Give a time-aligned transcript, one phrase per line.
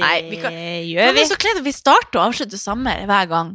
[0.00, 1.26] Nei, vi kan, gjør vi.
[1.28, 3.52] så kleint vi starter og avslutter samme hver gang.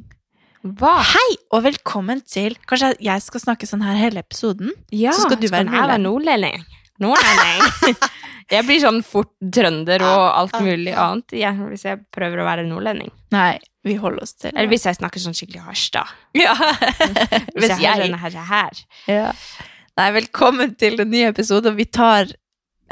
[0.78, 0.98] Hva?
[1.06, 4.74] Hei, og velkommen til Kanskje jeg skal snakke sånn her hele episoden?
[4.92, 6.66] Ja, Så skal du være være nordlending.
[7.00, 7.96] Nordlending.
[8.56, 12.66] jeg blir sånn fort trønder og alt mulig annet ja, hvis jeg prøver å være
[12.68, 13.14] nordlending.
[13.36, 13.54] Nei,
[13.88, 16.12] vi holder oss til Eller hvis jeg snakker sånn skikkelig harstad.
[16.36, 16.58] ja.
[17.58, 18.84] Hvis, jeg, jeg her, her.
[19.10, 19.30] ja.
[19.98, 21.72] Nei, velkommen til en ny episode.
[21.78, 22.30] Vi tar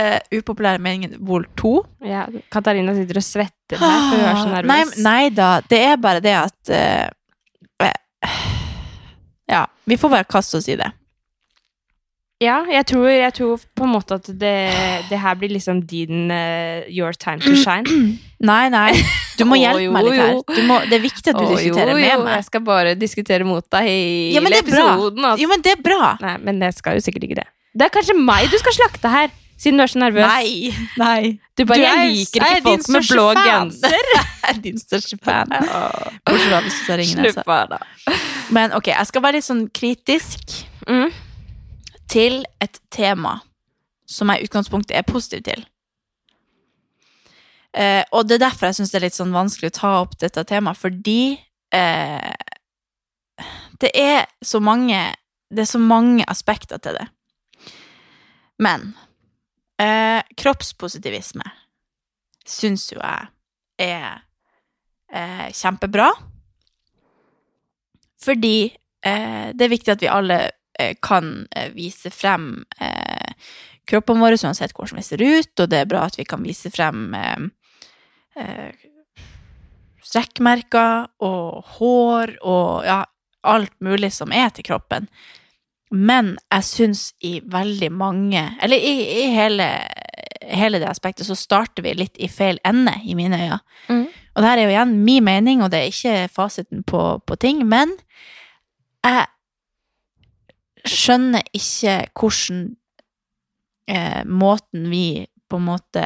[0.02, 1.76] uh, upopulære meningen vol 2.
[2.08, 4.70] Ja, Katarina sitter og svetter her, for hun er så nervøs.
[4.72, 7.90] Nei, nei da, det er bare det at uh,
[9.46, 10.88] Ja, vi får bare kaste oss i det.
[12.42, 14.56] Ja, jeg tror, jeg tror på en måte at det,
[15.08, 16.32] det her blir liksom din
[16.90, 17.86] your time to shine.
[18.46, 18.92] Nei, nei,
[19.40, 20.40] du må hjelpe hjelpe jo, meg litt her.
[20.50, 22.36] Du må, det er viktig at du oh, diskuterer jo, med jo, meg.
[22.36, 24.84] Jeg skal bare diskutere mot deg hele Ja, men det bra.
[24.84, 25.28] episoden.
[25.30, 25.42] Altså.
[25.44, 26.12] Jo, men det er bra.
[26.22, 27.48] Nei, men jeg skal jo sikkert ikke det.
[27.76, 30.26] Det er kanskje meg du skal slakte her, siden du er så nervøs.
[30.28, 30.72] Nei.
[30.98, 31.40] nei.
[31.58, 33.96] Du bare, Du er- jeg liker jeg er ikke folk med blå genser.
[34.46, 35.50] Jeg er din største fan.
[35.50, 37.20] Bortsett fra hvis du tar ringen.
[37.24, 37.34] Altså.
[37.34, 38.18] Slutt bare da.
[38.54, 41.10] Men ok, jeg skal være litt sånn kritisk Mm.
[42.08, 43.40] til et tema
[44.06, 45.64] som jeg i utgangspunktet er positiv til.
[47.74, 50.14] Eh, og det er derfor jeg syns det er litt sånn vanskelig å ta opp
[50.22, 51.40] dette temaet, fordi
[51.76, 52.36] eh,
[53.82, 55.02] det er så mange
[55.52, 57.08] Det er så mange aspekter til det.
[58.60, 58.94] Men
[59.82, 61.46] eh, kroppspositivisme
[62.46, 63.28] syns jo jeg
[63.82, 64.22] er
[65.12, 66.12] eh, kjempebra.
[68.22, 70.40] Fordi eh, det er viktig at vi alle
[70.80, 73.34] eh, kan eh, vise frem eh,
[73.86, 76.72] kroppene våre uansett hvordan vi ser ut, og det er bra at vi kan vise
[76.74, 78.86] frem eh,
[80.06, 83.02] strekkmerker og hår og ja,
[83.46, 85.10] alt mulig som er til kroppen.
[85.96, 89.68] Men jeg syns i veldig mange Eller i, i hele,
[90.44, 93.60] hele det aspektet så starter vi litt i feil ende, i mine øyne.
[93.88, 94.06] Mm.
[94.36, 97.38] Og det her er jo igjen min mening, og det er ikke fasiten på, på
[97.40, 97.94] ting, men
[99.06, 99.26] jeg
[100.86, 102.66] skjønner ikke hvordan
[103.90, 106.06] eh, måten vi på en måte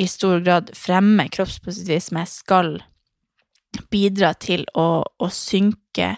[0.00, 2.78] i stor grad fremmer kroppspositivisme skal
[3.92, 6.14] bidra til å, å synke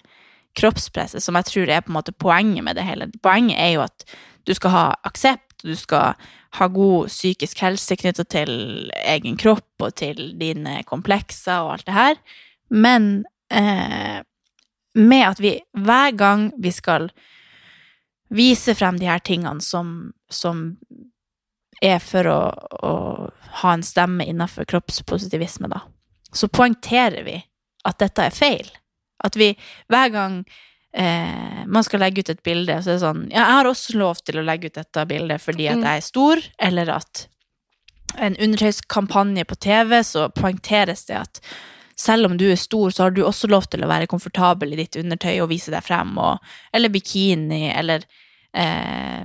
[0.59, 3.09] kroppspresset, som jeg tror er på en måte poenget med det hele.
[3.25, 4.07] Poenget er jo at
[4.47, 6.17] du skal ha aksept, du skal
[6.59, 8.53] ha god psykisk helse knytta til
[9.07, 12.19] egen kropp og til dine komplekser og alt det her.
[12.69, 14.21] Men eh,
[14.99, 17.09] med at vi hver gang vi skal
[18.33, 20.77] vise frem de her tingene som, som
[21.83, 22.41] er for å,
[22.83, 22.93] å
[23.63, 25.83] ha en stemme innenfor kroppspositivisme, da,
[26.33, 27.37] så poengterer vi
[27.89, 28.71] at dette er feil.
[29.25, 29.53] At vi
[29.93, 30.45] hver gang
[30.95, 33.99] eh, man skal legge ut et bilde, så er det sånn Ja, jeg har også
[33.99, 35.85] lov til å legge ut dette bildet fordi at Mm.
[35.89, 37.27] jeg er stor, eller at
[38.21, 41.41] en undertøyskampanje på TV, så poengteres det at
[41.97, 44.77] selv om du er stor, så har du også lov til å være komfortabel i
[44.83, 46.39] ditt undertøy og vise deg frem, og,
[46.75, 48.05] eller bikini, eller
[48.55, 49.25] eh,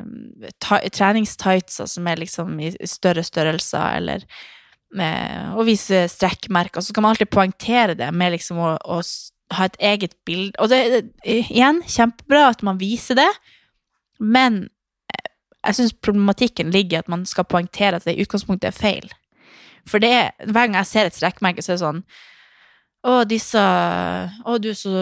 [0.94, 4.24] treningstightser som er liksom i større størrelser, eller
[5.00, 6.82] eh, å vise strekkmerker.
[6.82, 9.02] Så kan man alltid poengtere det med liksom å, å
[9.54, 10.56] ha et eget bilde.
[10.60, 13.30] Og det igjen kjempebra at man viser det,
[14.20, 14.66] men
[15.14, 15.30] eh,
[15.68, 19.12] jeg syns problematikken ligger i at man skal poengtere at det i utgangspunktet er feil.
[19.88, 22.02] For det er, hver gang jeg ser et strekkmerke, så er det sånn
[23.08, 24.96] Å, disse Å, du er så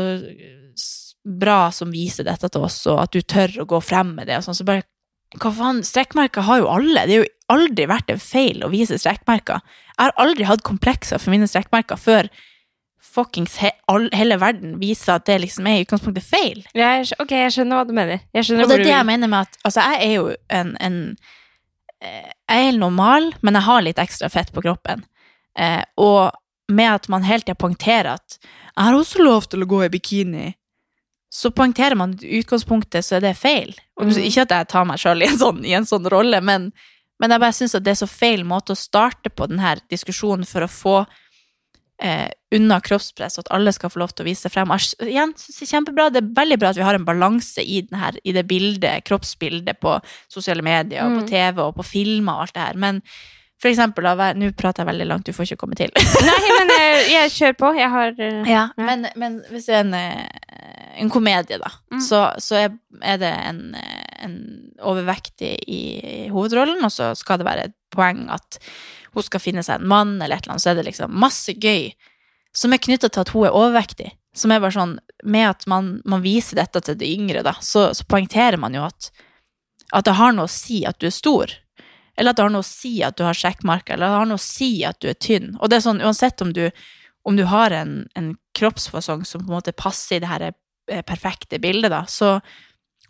[1.25, 4.37] bra som viser dette til oss, og at du tør å gå frem med det,
[4.37, 4.57] og sånn.
[4.57, 4.85] Så bare
[5.41, 7.07] Hva faen, strekkmerker har jo alle.
[7.09, 9.63] Det har jo aldri vært en feil å vise strekkmerker.
[9.89, 12.29] Jeg har aldri hatt komplekser for mine strekkmerker før
[13.13, 16.63] fuckings he all, hele verden viser at det liksom er i utgangspunktet feil.
[16.75, 18.19] Jeg, ok, jeg skjønner hva du mener.
[18.35, 20.73] Jeg skjønner Og det er det jeg mener med at Altså, jeg er jo en,
[20.81, 20.97] en
[22.01, 25.05] eh, Jeg er helt normal, men jeg har litt ekstra fett på kroppen.
[25.57, 26.31] Eh, og
[26.67, 29.89] med at man hele tida poengterer at 'jeg har også lov til å gå i
[29.89, 30.53] bikini',
[31.31, 33.73] så poengterer man at i utgangspunktet så er det feil.
[33.99, 34.17] Og Mm.
[34.25, 36.71] Ikke at jeg tar meg sjøl i, en sånn- i en sånn rolle, men,
[37.19, 40.45] men jeg bare syns at det er så feil måte å starte på denne diskusjonen
[40.45, 41.05] for å få
[42.01, 44.71] eh, unna kroppspress, og at alle skal få lov til å vise seg frem.
[44.75, 46.09] Jeg, igjen, synes det er kjempebra.
[46.13, 49.79] Det er veldig bra at vi har en balanse i, den i det bildet, kroppsbildet
[49.83, 49.97] på
[50.31, 51.29] sosiale medier og på Mm.
[51.31, 52.77] TV og på filmer og alt det her.
[52.79, 53.01] Men
[53.61, 54.03] for eksempel,
[54.35, 55.89] nå prater jeg veldig langt, du får ikke komme til.
[56.27, 57.69] Nei, men jeg, jeg kjører på.
[57.79, 62.01] Jeg har ja, Ja, men, men hvis det er en, eh, en komedie, da, Mm.
[62.03, 64.35] så, så er, det en, eh, en
[64.83, 65.79] overvektig i,
[66.25, 68.59] i hovedrollen, og så skal det være et poeng at
[69.15, 71.55] hun skal finne seg en mann, eller et eller annet, så er det liksom masse
[71.55, 71.89] gøy
[72.55, 74.13] som er knytta til at hun er overvektig.
[74.35, 77.87] Som er bare sånn, Med at man, man viser dette til de yngre, da, så,
[77.95, 79.09] så poengterer man jo at,
[79.95, 81.51] at det har noe å si at du er stor.
[82.15, 84.29] Eller at det har noe å si at du har sjekkmarker, eller at det har
[84.29, 85.55] noe å si at du er tynn.
[85.59, 86.67] Og det er sånn, uansett om du,
[87.25, 88.29] om du har en, en
[88.59, 92.37] kroppsfasong som på en måte passer i det her eh, perfekte bildet, da, så,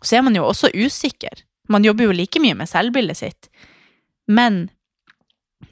[0.00, 1.44] så er man jo også usikker.
[1.68, 3.50] Man jobber jo like mye med selvbildet sitt.
[4.26, 4.66] Men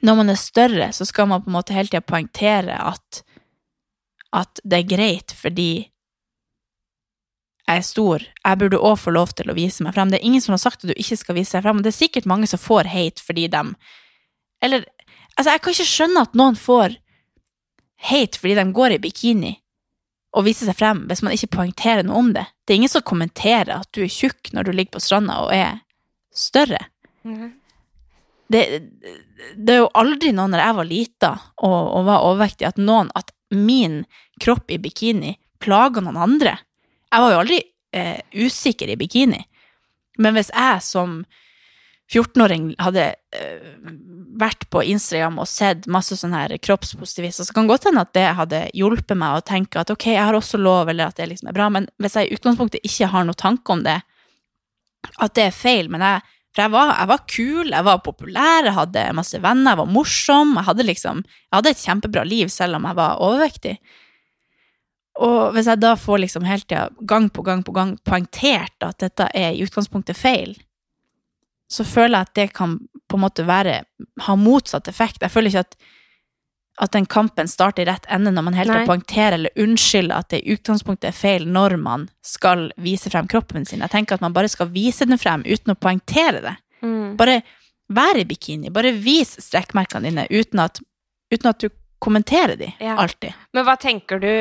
[0.05, 3.21] når man er større, så skal man på en måte hele tida poengtere at,
[4.33, 5.69] at det er greit fordi
[7.65, 8.21] jeg er stor.
[8.21, 10.11] Jeg burde òg få lov til å vise meg frem.
[10.13, 11.93] Det er ingen som har sagt at du ikke skal vise deg frem, og det
[11.93, 13.63] er sikkert mange som får hate fordi de
[14.61, 14.85] Eller
[15.35, 16.93] Altså, jeg kan ikke skjønne at noen får
[18.07, 19.51] hate fordi de går i bikini
[20.35, 22.45] og viser seg frem, hvis man ikke poengterer noe om det.
[22.63, 25.51] Det er ingen som kommenterer at du er tjukk når du ligger på stranda og
[25.55, 25.81] er
[26.35, 26.79] større.
[28.51, 28.61] Det,
[29.57, 31.31] det er jo aldri noen når jeg var lita
[31.65, 34.03] og, og var overvektig, at noen, at min
[34.41, 36.57] kropp i bikini plaga noen andre.
[37.09, 37.59] Jeg var jo aldri
[37.95, 39.41] eh, usikker i bikini.
[40.21, 41.23] Men hvis jeg som
[42.11, 43.69] 14-åring hadde eh,
[44.37, 48.13] vært på Instagram og sett masse sånne her kroppspositivister, så kan det godt hende at
[48.17, 51.31] det hadde hjulpet meg å tenke at ok, jeg har også lov, eller at det
[51.31, 53.99] liksom er bra, men hvis jeg i utgangspunktet ikke har noen tanke om det,
[55.21, 58.63] at det er feil, men jeg for jeg var, jeg var kul, jeg var populær,
[58.63, 60.53] jeg hadde masse venner, jeg var morsom.
[60.55, 63.73] Jeg hadde liksom, jeg hadde et kjempebra liv selv om jeg var overvektig.
[65.25, 69.03] Og hvis jeg da får liksom hele tida, gang på gang på gang, poengtert at
[69.03, 70.55] dette er i utgangspunktet feil,
[71.71, 72.79] så føler jeg at det kan
[73.11, 73.81] på en måte være,
[74.23, 75.23] ha motsatt effekt.
[75.23, 75.77] Jeg føler ikke at,
[76.81, 80.29] at den kampen starter i rett ende når man helt til poengterer eller unnskylder at
[80.33, 83.79] det i utgangspunktet er feil når man skal vise frem kroppen sin.
[83.85, 86.55] Jeg tenker at man bare skal vise den frem uten å poengtere det.
[86.83, 87.15] Mm.
[87.19, 87.39] Bare
[87.95, 90.81] vær i bikini, bare vis strekkmerkene dine uten at,
[91.31, 91.69] uten at du
[92.03, 92.97] kommenterer de, Ja.
[92.99, 93.33] alltid.
[93.53, 94.31] Men hva tenker du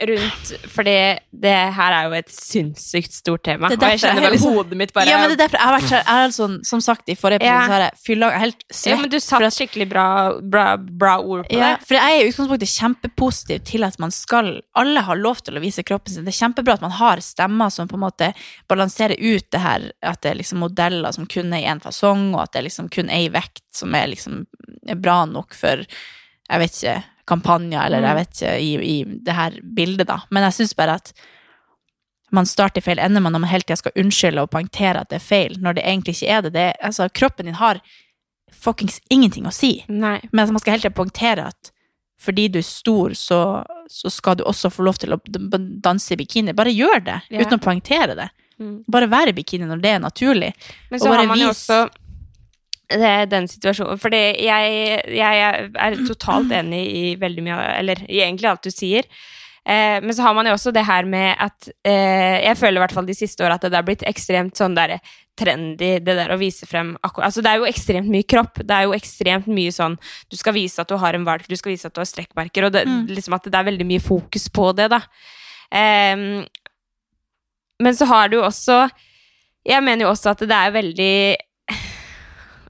[0.00, 3.68] rundt For det, her er jo et sinnssykt stort tema.
[3.70, 5.68] Er Og jeg kjenner bare liksom- hodet mitt bare Ja, men det er derfor jeg
[5.68, 7.66] har vært så, jeg sånn, Som sagt, i forrige episode Ja.
[7.66, 8.90] så har jeg fylla er helt svett.
[8.90, 11.86] ja, men du satte satt skikkelig bra, bra, bra ord på Ja, det.
[11.86, 15.60] for jeg er i utgangspunktet kjempepositiv til at man skal Alle har lov til å
[15.60, 16.24] vise kroppen sin.
[16.24, 18.34] Det er kjempebra at man har stemmer som på en måte
[18.68, 22.34] balanserer ut det her at det er liksom modeller som kun er i én fasong,
[22.34, 24.46] og at det er liksom kun ei vekt som er liksom
[24.88, 25.76] er bra nok for
[26.50, 30.20] jeg vet ikke, kampanjer, eller jeg vet ikke, i, i det her bildet, da.
[30.30, 31.12] Men jeg syns bare at
[32.34, 35.20] man starter i feil ende når man hele tida skal unnskylde og poengtere at det
[35.20, 36.52] er feil, når det egentlig ikke er det.
[36.56, 37.80] det er, altså, kroppen din har
[38.54, 39.76] fuckings ingenting å si.
[39.88, 40.18] Nei.
[40.32, 41.70] Men altså, man skal hele tida poengtere at
[42.24, 43.38] fordi du er stor, så,
[43.90, 45.18] så skal du også få lov til å
[45.84, 46.54] danse i bikini.
[46.56, 47.42] Bare gjør det, Ja.
[47.42, 48.28] uten å poengtere det.
[48.62, 48.84] Mm.
[48.88, 50.52] Bare vær i bikini når det er naturlig.
[50.90, 51.80] Men så har man jo også
[52.90, 54.42] den situasjonen For jeg,
[55.08, 59.04] jeg er totalt enig i veldig mye Eller i egentlig alt du sier.
[59.64, 62.82] Eh, men så har man jo også det her med at eh, Jeg føler i
[62.84, 64.98] hvert fall de siste åra at det har blitt ekstremt sånn der
[65.40, 68.60] trendy, det der å vise frem akkurat Altså det er jo ekstremt mye kropp.
[68.60, 69.96] Det er jo ekstremt mye sånn
[70.30, 72.68] Du skal vise at du har en valk, du skal vise at du har strekkmerker,
[72.68, 73.06] og det, Mm.
[73.16, 75.00] liksom at det er veldig mye fokus på det, da.
[75.72, 76.44] Eh,
[77.82, 78.76] men så har du jo også
[79.66, 81.16] Jeg mener jo også at det er veldig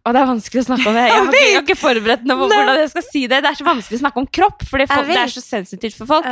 [0.04, 1.04] og det er vanskelig å snakke om det.
[1.08, 3.40] Jeg har ikke, jeg har ikke forberedt noe på hvordan jeg skal si det.
[3.44, 6.28] Det er så vanskelig å snakke om kropp, for det, er så sensitivt for folk.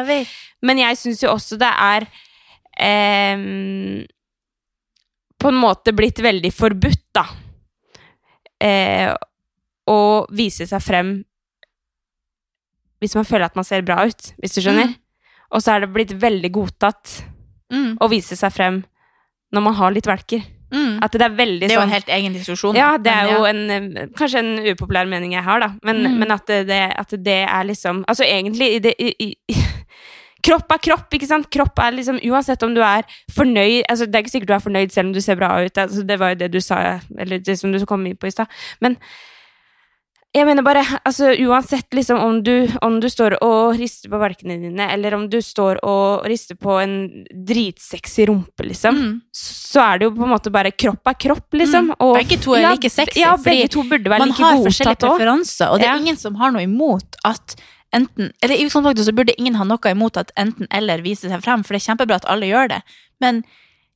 [0.63, 2.07] Men jeg syns jo også det er
[2.77, 3.45] eh,
[5.43, 7.27] på en måte blitt veldig forbudt, da.
[8.63, 9.11] Eh,
[9.91, 10.01] å
[10.31, 11.17] vise seg frem
[13.03, 14.93] hvis man føler at man ser bra ut, hvis du skjønner.
[15.51, 17.23] Og så er det blitt veldig godtatt
[17.73, 17.97] Mm.
[18.05, 18.83] å vise seg frem
[19.53, 20.43] når man har litt valker.
[20.73, 20.99] Mm.
[21.05, 22.75] At det er veldig Det er jo sånn en helt egen diskusjon.
[22.77, 25.69] ja, det er jo en, eh, kanskje en upopulær mening jeg har, da.
[25.85, 26.19] Men, Mm.
[26.19, 29.35] men at, det, at det er liksom Altså egentlig i det, i, i,
[30.43, 31.47] Kropp er kropp, ikke sant?
[31.55, 34.65] Kropp er liksom Uansett om du er fornøyd altså Det er ikke sikkert du er
[34.65, 35.79] fornøyd selv om du ser bra ut.
[35.79, 38.31] Altså, det var jo det du sa, eller det som du kom inn på i
[38.35, 38.47] stad.
[38.81, 38.97] Men
[40.33, 44.55] jeg mener bare, altså uansett liksom om du, om du står og rister på valkene
[44.63, 46.95] dine, eller om du står og rister på en
[47.47, 49.21] dritsexy rumpe, liksom, Mm.
[49.37, 51.91] så er det jo på en måte bare kropp er kropp, liksom.
[51.93, 51.97] Mm.
[52.01, 54.57] Og- Begge to er ja, like sexy, Ja, begge to burde være Man like har
[54.65, 55.99] forskjellige preferanser, og det er Ja.
[56.01, 57.57] ingen som har noe imot at
[57.95, 61.43] enten Eller i utgangspunktet så burde ingen ha noe imot at enten eller viser seg
[61.43, 62.83] frem, for det er kjempebra at alle gjør det,
[63.21, 63.45] men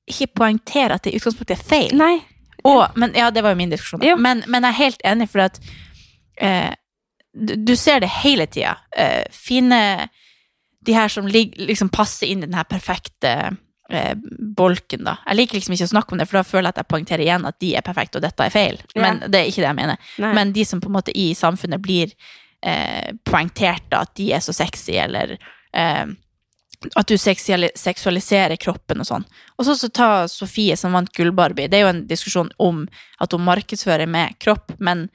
[0.06, 1.96] ikke poengter at det i utgangspunktet er feil.
[1.96, 2.20] Nei.
[2.62, 4.02] Og, men ja, det var jo min diskusjon.
[4.02, 4.16] Jo.
[4.16, 5.58] Men, men jeg er helt enig, for at
[6.36, 6.72] eh,
[7.36, 8.76] du, du ser det hele tida.
[8.96, 10.08] Eh, fine
[10.86, 13.56] De her som liksom passer inn i den her perfekte
[13.90, 14.14] eh,
[14.56, 15.16] bolken, da.
[15.26, 17.24] Jeg liker liksom ikke å snakke om det, for da føler jeg at jeg poengterer
[17.24, 18.78] igjen at de er perfekte, og dette er feil.
[18.94, 19.02] Ja.
[19.02, 20.12] Men det er ikke det jeg mener.
[20.22, 20.30] Nei.
[20.38, 22.14] Men de som på en måte i samfunnet blir
[22.62, 26.06] eh, poengtert da, at de er så sexy, eller eh,
[26.86, 29.26] at du seksualiserer kroppen og sånn.
[29.56, 31.70] Og så, så ta Sofie som vant Gullbarbie.
[31.72, 32.84] Det er jo en diskusjon om
[33.22, 35.08] at hun markedsfører med kropp, men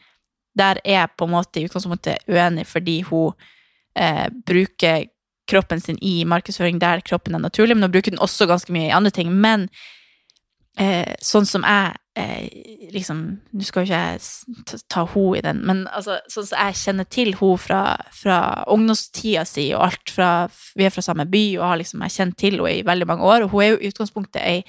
[0.58, 3.34] der er jeg på en måte i utgangspunktet uenig, fordi hun
[3.96, 5.08] eh, bruker
[5.52, 8.90] kroppen sin i markedsføring der kroppen er naturlig, men hun bruker den også ganske mye
[8.90, 9.32] i andre ting.
[9.32, 9.68] Men
[10.80, 13.24] eh, sånn som jeg eh, liksom
[13.56, 17.08] Nå skal jo ikke jeg ta, henne i den, men altså, sånn som jeg kjenner
[17.08, 17.82] til hun fra,
[18.16, 18.40] fra
[18.72, 20.32] ungdomstida si og alt fra
[20.76, 23.28] Vi er fra samme by, og har liksom jeg kjent til henne i veldig mange
[23.28, 24.66] år, og hun er jo i utgangspunktet ei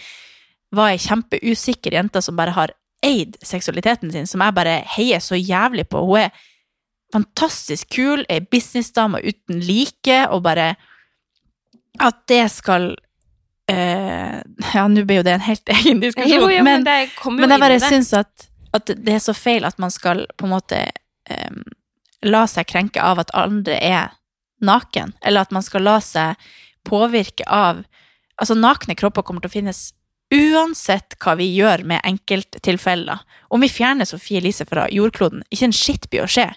[0.73, 2.71] var ei kjempeusikker jente som bare har
[3.03, 6.03] eid seksualiteten sin, som jeg bare heier så jævlig på.
[6.07, 6.31] Hun er
[7.13, 10.75] fantastisk kul, ei businessdame uten like, og bare
[12.01, 12.95] At det skal
[13.69, 14.41] eh,
[14.75, 17.51] Ja, nå blir jo det en helt egen diskusjon, Jo, jo, men, men, det men
[17.51, 20.81] jeg bare syns at, at det er så feil at man skal på en måte
[21.29, 21.63] em,
[22.25, 24.17] la seg krenke av at andre er
[24.63, 26.53] naken, eller at man skal la seg
[26.89, 27.85] påvirke av
[28.41, 29.81] Altså, nakne kropper kommer til å finnes
[30.33, 33.21] uansett hva vi gjør med enkelttilfeller.
[33.53, 36.49] Om vi fjerner Sofie Elise fra jordkloden, ikke en skitt blir å skje.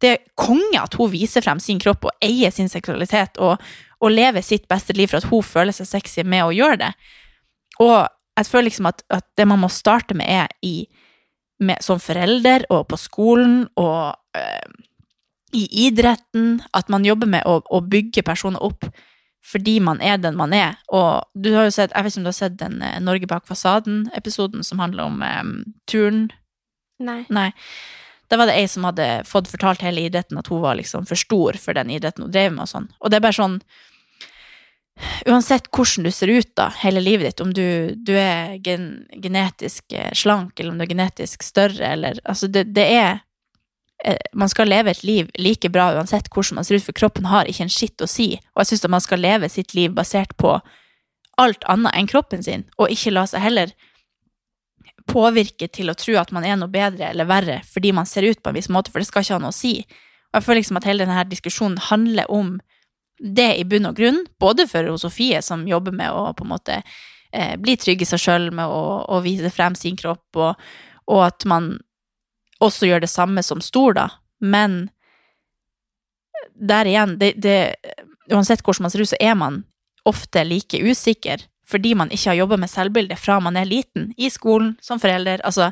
[0.00, 3.60] Det er konge at hun viser frem sin kropp og eier sin seksualitet og,
[4.00, 6.90] og lever sitt beste liv for at hun føler seg sexy med å gjøre det.
[7.84, 7.98] Og
[8.40, 10.88] jeg føler liksom at, at det man må starte med, er i,
[11.60, 14.78] med, som forelder og på skolen og øh,
[15.52, 18.86] i idretten, at man jobber med å, å bygge personer opp
[19.44, 20.76] fordi man er den man er.
[20.92, 23.30] Og du har jo sett, jeg vet ikke om du har sett den eh, Norge
[23.30, 25.56] bak fasaden-episoden som handler om um,
[25.90, 26.28] turn
[27.00, 27.22] Nei.
[27.32, 27.48] Nei.
[28.28, 31.18] Da var det ei som hadde fått fortalt hele idretten at hun var liksom for
[31.18, 32.90] stor for den idretten hun drev med og sånn.
[33.00, 33.62] Og det er bare sånn
[35.24, 39.94] Uansett hvordan du ser ut da, hele livet ditt, om du, du er gen, genetisk
[39.96, 43.22] eh, slank, eller om du er genetisk større, eller Altså, det, det er eh,
[44.32, 47.48] Man skal leve et liv like bra uansett hvordan man ser ut, for kroppen har
[47.50, 48.32] ikke en skitt å si.
[48.54, 50.54] Og jeg syns at man skal leve sitt liv basert på
[51.40, 53.72] alt annet enn kroppen sin, og ikke la seg heller
[55.10, 58.42] påvirke til å tro at man er noe bedre eller verre fordi man ser ut
[58.42, 59.80] på en viss måte, for det skal ikke ha noe å si.
[60.30, 62.58] Og jeg føler liksom at hele denne diskusjonen handler om
[63.20, 66.78] det i bunn og grunn, både for Sofie, som jobber med å på en måte
[66.80, 70.70] eh, bli trygg i seg sjøl med å, å vise frem sin kropp, og,
[71.10, 71.74] og at man
[72.60, 74.08] også gjør det samme som stor, da.
[74.40, 74.90] Men
[76.54, 77.76] der igjen, det, det,
[78.32, 79.62] uansett hvordan man ser ut, så er man
[80.08, 84.26] ofte like usikker fordi man ikke har jobba med selvbildet fra man er liten, i
[84.30, 85.38] skolen, som forelder.
[85.46, 85.68] Altså,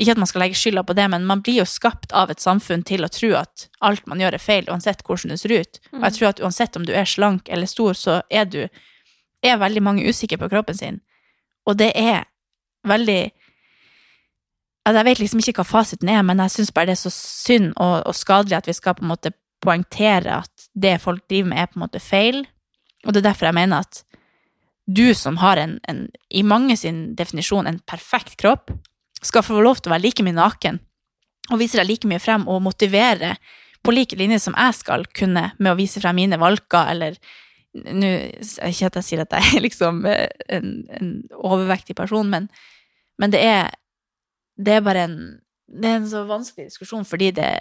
[0.00, 2.40] ikke at man skal legge skylda på det, men man blir jo skapt av et
[2.40, 5.80] samfunn til å tro at alt man gjør er feil, uansett hvordan du ser ut.
[5.92, 8.62] Og jeg tror at uansett om du er slank eller stor, så er du
[9.44, 11.02] er veldig mange usikre på kroppen sin.
[11.68, 12.24] Og det er
[12.88, 13.20] veldig
[14.84, 17.12] altså Jeg vet liksom ikke hva fasiten er, men jeg syns bare det er så
[17.14, 21.52] synd og, og skadelig at vi skal på en måte poengtere at det folk driver
[21.52, 22.42] med, er på en måte feil.
[23.06, 24.02] Og det er derfor jeg mener at
[24.90, 28.72] du som har en, en i mange sin definisjon, en perfekt kropp,
[29.22, 30.80] skal få lov til å være like mye naken
[31.52, 33.36] og vise deg like mye frem og motivere
[33.82, 37.18] på like linje som jeg skal kunne med å vise frem mine valker, eller
[37.72, 38.08] nå
[38.68, 42.50] Ikke at jeg sier at jeg er liksom eh, en, en overvektig person, men,
[43.18, 43.70] men det er
[44.62, 45.16] det er bare en
[45.72, 47.52] Det er en så vanskelig diskusjon fordi det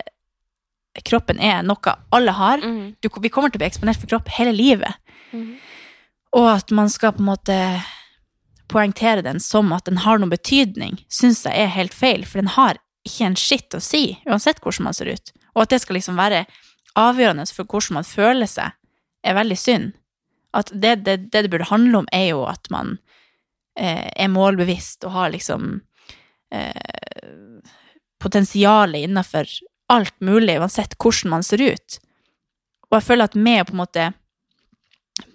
[1.07, 2.59] Kroppen er noe alle har.
[2.59, 2.97] Mm.
[2.99, 4.97] Du, vi kommer til å bli eksponert for kropp hele livet.
[5.31, 5.53] Mm.
[6.35, 7.55] Og at man skal på en måte
[8.71, 12.51] poengtere den som at den har noen betydning, syns jeg er helt feil, for den
[12.55, 15.31] har ikke en skitt å si, uansett hvordan man ser ut.
[15.55, 16.45] Og at det skal liksom være
[16.99, 18.75] avgjørende for hvordan man føler seg,
[19.23, 19.93] er veldig synd.
[20.55, 22.97] At det det, det, det burde handle om, er jo at man
[23.79, 25.81] eh, er målbevisst og har liksom
[26.51, 27.59] eh,
[28.21, 29.49] potensialet innafor
[29.91, 31.99] alt mulig, uansett hvordan man ser ut.
[32.89, 34.09] Og jeg føler at med å på en måte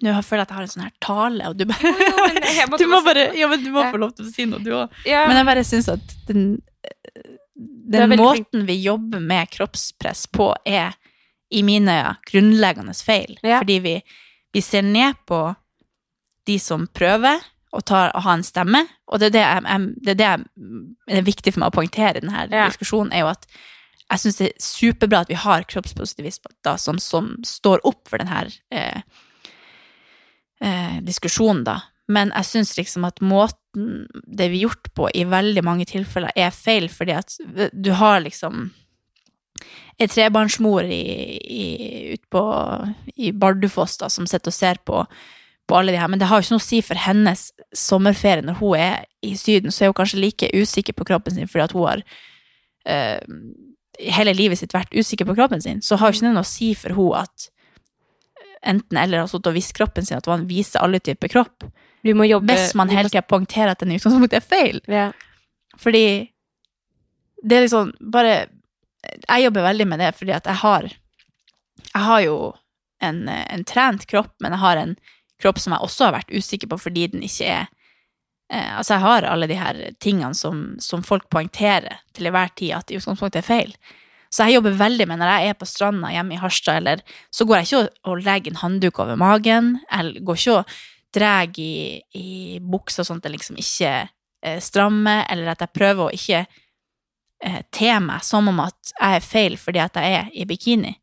[0.03, 2.69] Nå føler jeg at jeg har en sånn her tale, og du bare men jeg
[2.81, 4.95] Du må bare Ja, men du må få lov til å si noe, du òg.
[5.07, 6.57] Ja, Men jeg bare syns at den
[7.57, 8.47] den veldig flink.
[8.49, 10.97] måten vi jobber med kroppspress på, er
[11.49, 13.37] i mine øyne grunnleggende feil.
[13.41, 13.61] Ja.
[13.61, 13.93] Fordi vi,
[14.53, 15.39] vi ser ned på
[16.47, 17.39] de som prøver
[17.75, 20.27] å, ta, å ha en stemme, og det er det, jeg, jeg, det er det
[20.27, 20.45] jeg,
[21.07, 22.67] det er viktig for meg å poengtere i denne Ja.
[22.69, 23.47] diskusjonen, er jo at
[24.07, 28.45] jeg syns det er superbra at vi har kroppspositivister som, som står opp for denne
[28.71, 29.01] eh,
[30.63, 31.81] eh, diskusjonen, da.
[32.07, 36.55] Men jeg syns liksom at måten det blir gjort på i veldig mange tilfeller, er
[36.55, 37.35] feil, fordi at
[37.75, 38.69] du har liksom
[39.97, 41.01] ei trebarnsmor i,
[41.41, 41.63] i,
[42.13, 42.43] ut på,
[43.17, 45.01] i Bardufoss da, som sitter og ser på,
[45.67, 48.45] på alle de her, men det har jo ikke noe å si for hennes sommerferie
[48.45, 51.65] når hun er i Syden, så er hun kanskje like usikker på kroppen sin fordi
[51.65, 52.03] at hun har
[52.87, 53.35] uh,
[53.99, 56.47] hele livet sitt vært usikker på kroppen sin, så har jo ikke det noe å
[56.47, 57.49] si for hun at
[58.67, 61.67] enten eller har sittet og visst kroppen sin at man viser alle typer kropp.
[62.07, 64.81] Jobbe Hvis man hele tida poengterer at den utgangspunkt er feil.
[64.87, 65.11] ja.
[65.77, 66.31] Fordi
[67.43, 68.47] det er liksom bare
[69.29, 70.87] Jeg jobber veldig med det fordi at jeg har
[71.93, 72.37] Jeg har jo
[73.01, 74.95] en, en trent kropp, men jeg har en
[75.41, 77.63] kropp som jeg også har vært usikker på fordi den ikke er
[78.51, 82.75] eh, Altså, jeg har alle de her tingene som, som folk poengterer til enhver tid
[82.77, 83.73] at i utgangspunktet er feil.
[84.33, 87.47] Så jeg jobber veldig med når jeg er på stranda hjemme i Harstad, eller så
[87.47, 90.77] går jeg ikke og, og legger en handduk over magen, eller går ikke og
[91.15, 91.71] drar i,
[92.19, 92.27] i
[92.61, 93.91] buksa sånn at det liksom ikke
[94.43, 99.19] eh, strammer, eller at jeg prøver å ikke eh, te meg som om at jeg
[99.19, 100.93] er feil fordi at jeg er i bikini.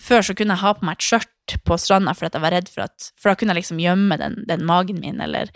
[0.00, 2.68] Før så kunne jeg ha på meg et skjørt på stranda fordi jeg var redd
[2.70, 5.50] for at For da kunne jeg liksom gjemme den, den magen min, eller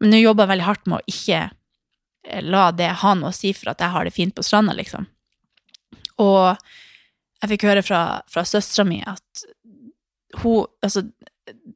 [0.00, 3.36] Men nå jobber jeg veldig hardt med å ikke eh, la det ha noe å
[3.36, 5.08] si for at jeg har det fint på stranda, liksom.
[6.20, 6.56] Og
[7.40, 9.46] jeg fikk høre fra, fra søstera mi at
[10.42, 11.02] hun Altså,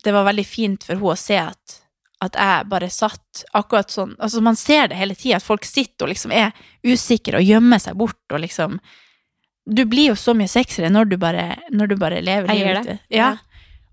[0.04, 1.78] det var veldig fint for hun å se at,
[2.25, 6.06] at jeg bare satt akkurat sånn Altså, man ser det hele tida, at folk sitter
[6.06, 6.52] og liksom er
[6.87, 8.78] usikre og gjemmer seg bort og liksom
[9.64, 13.04] Du blir jo så mye sexere når du bare, når du bare lever livet ditt.
[13.16, 13.35] Ja.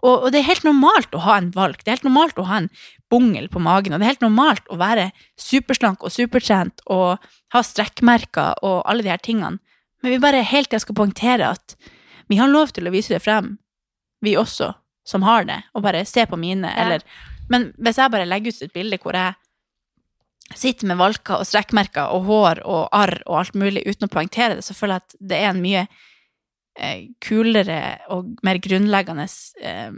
[0.02, 1.78] Og, og det er helt normalt å ha en valg.
[1.82, 2.70] Det er helt normalt å ha en
[3.12, 7.22] bungel på magen, og det er helt normalt å være superslank og supertrent og
[7.54, 9.60] ha strekkmerker og alle de her tingene.
[10.02, 11.76] Men vi bare hele tida skal poengtere at
[12.32, 13.58] vi har lov til å vise det frem,
[14.24, 14.72] vi også,
[15.06, 16.86] som har det, og bare se på mine, Ja.
[16.86, 17.02] eller
[17.52, 19.36] Men hvis jeg bare legger ut et bilde hvor jeg
[20.56, 24.56] sitter med valker og strekkmerker og hår og arr og alt mulig uten å poengtere
[24.56, 25.82] det, så føler jeg at det er en mye
[27.22, 27.80] kulere
[28.10, 29.26] og mer grunnleggende
[29.62, 29.92] eh,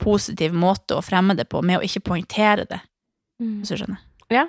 [0.00, 2.80] positiv måte å fremme det på, med å ikke poengtere det,
[3.40, 4.02] hvis du skjønner.
[4.30, 4.46] ja.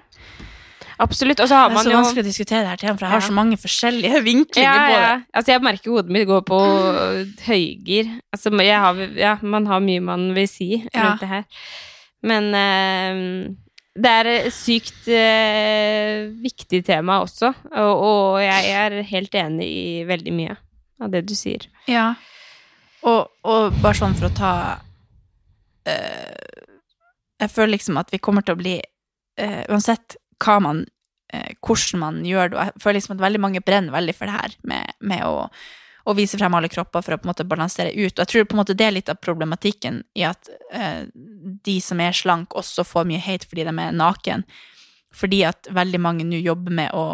[1.02, 1.40] Absolutt.
[1.42, 3.12] Og så har Det er så jo vanskelig å diskutere det her temaet, for jeg
[3.16, 3.28] har Ja.
[3.28, 5.02] så mange forskjellige vinklinger ja, på det.
[5.02, 5.14] ja.
[5.34, 6.60] Altså, jeg merker hodet mitt går på
[7.48, 8.12] høygir.
[8.32, 11.44] Altså, har, ja, man har mye man vil si rundt det her.
[12.22, 13.56] Men eh,
[13.98, 20.04] det er et sykt eh, viktig tema også, og, og jeg er helt enig i
[20.06, 20.58] veldig mye
[21.02, 21.68] av det du sier.
[21.90, 22.14] Ja.
[23.08, 24.54] Og, og bare sånn for å ta
[25.90, 26.66] eh,
[27.42, 30.84] Jeg føler liksom at vi kommer til å bli eh, Uansett hva man
[31.34, 34.30] eh, hvordan man gjør det, og jeg føler liksom at veldig mange brenner veldig for
[34.30, 35.48] det her med, med å,
[36.06, 38.14] å vise frem alle kropper for å på en måte balansere ut.
[38.14, 40.50] Og jeg tror på en måte det er litt av problematikken i at
[41.66, 44.46] de som er slank, også får mye hate fordi de er naken.
[45.14, 47.06] Fordi at veldig mange nå jobber med å,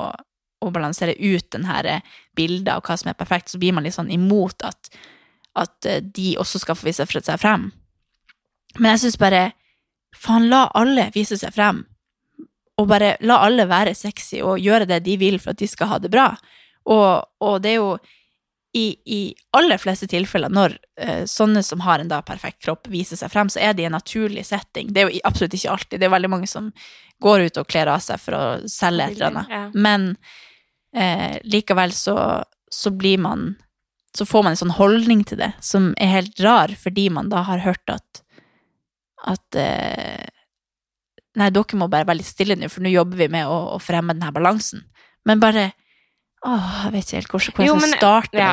[0.63, 3.85] å balansere ut den her eh, bildet av hva som er perfekt, så blir man
[3.85, 4.89] litt sånn imot at,
[5.57, 7.69] at eh, de også skal få vise seg frem.
[8.77, 9.45] Men jeg syns bare
[10.17, 11.83] Faen, la alle vise seg frem.
[12.81, 15.91] Og bare la alle være sexy og gjøre det de vil for at de skal
[15.91, 16.31] ha det bra.
[16.89, 17.91] Og, og det er jo
[18.77, 19.19] i, i
[19.57, 23.49] aller fleste tilfeller når uh, sånne som har en da perfekt kropp, viser seg frem,
[23.49, 24.91] så er det i en naturlig setting.
[24.93, 25.99] Det er jo absolutt ikke alltid.
[25.99, 26.71] Det er veldig mange som
[27.23, 29.77] går ut og kler av seg for å selge et eller annet.
[29.77, 30.11] Men
[30.93, 33.55] eh, likevel så, så blir man
[34.17, 37.43] Så får man en sånn holdning til det som er helt rar, fordi man da
[37.43, 38.23] har hørt at
[39.27, 40.25] at eh,
[41.37, 43.77] Nei, dere må bare være litt stille nå, for nå jobber vi med å, å
[43.83, 44.81] fremme denne balansen.
[45.27, 45.67] Men bare
[46.47, 48.37] Åh, jeg vet ikke helt hvor, hvor jeg skal men- starte.
[48.37, 48.49] ja.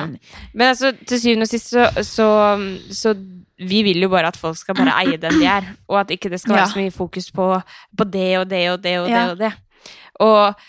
[0.56, 2.28] Men altså, til syvende og sist så, så,
[2.96, 3.12] så
[3.60, 6.30] Vi vil jo bare at folk skal bare eie den de er, og at ikke
[6.32, 6.72] det skal være Ja.
[6.72, 7.48] så mye fokus på,
[7.96, 9.26] på det og det og det og det Ja.
[9.30, 9.52] og det.
[10.20, 10.64] Og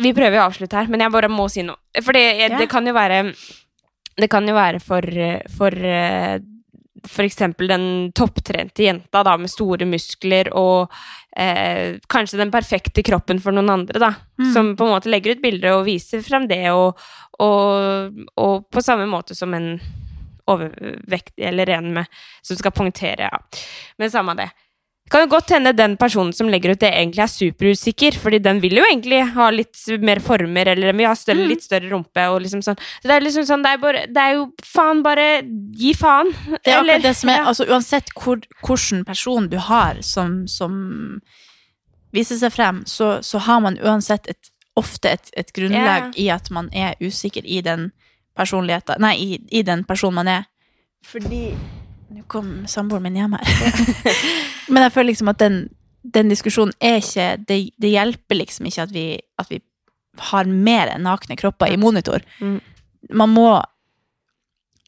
[0.00, 1.80] vi prøver å avslutte her, men jeg bare må si noe.
[2.00, 3.24] For det, det kan jo være
[4.20, 5.06] Det kan jo være for,
[5.56, 5.76] for
[7.08, 7.84] for eksempel den
[8.16, 10.90] topptrente jenta da, med store muskler og
[11.36, 14.12] eh, kanskje den perfekte kroppen for noen andre, da.
[14.40, 14.50] Mm.
[14.54, 17.00] Som på en måte legger ut bilder og viser frem det, og,
[17.40, 19.72] og, og på samme måte som en
[20.50, 23.30] overvektig eller en med som skal punktere.
[23.30, 23.62] ja.
[23.98, 24.50] Men samme det.
[25.10, 28.60] Kan jo godt hende den personen som legger ut det, egentlig er superusikker, fordi den
[28.62, 32.26] vil jo egentlig ha litt mer former, eller den vil ha større, litt større rumpe,
[32.30, 32.78] og liksom sånn.
[33.02, 35.26] Det er liksom sånn, det er, bare, det er jo faen bare
[35.80, 36.30] Gi faen.
[36.30, 37.48] Det er Eller- akkurat det som er, ja.
[37.50, 41.20] altså Uansett hvor, hvilken person du har som, som
[42.14, 46.50] viser seg frem, så, så har man uansett et, ofte et, et grunnlag i at
[46.54, 47.90] man er usikker i den
[48.38, 50.46] personligheten Nei, i, i den personen man er.
[51.06, 51.50] Fordi
[52.10, 54.06] Nå kom samboeren min hjem her.
[54.72, 55.58] Men jeg føler liksom at den,
[56.02, 59.04] den diskusjonen er ikke det, det hjelper liksom ikke at vi,
[59.38, 59.60] at vi
[60.30, 62.24] har mer enn nakne kropper i monitor.
[62.42, 62.58] Mm.
[63.14, 63.50] Man må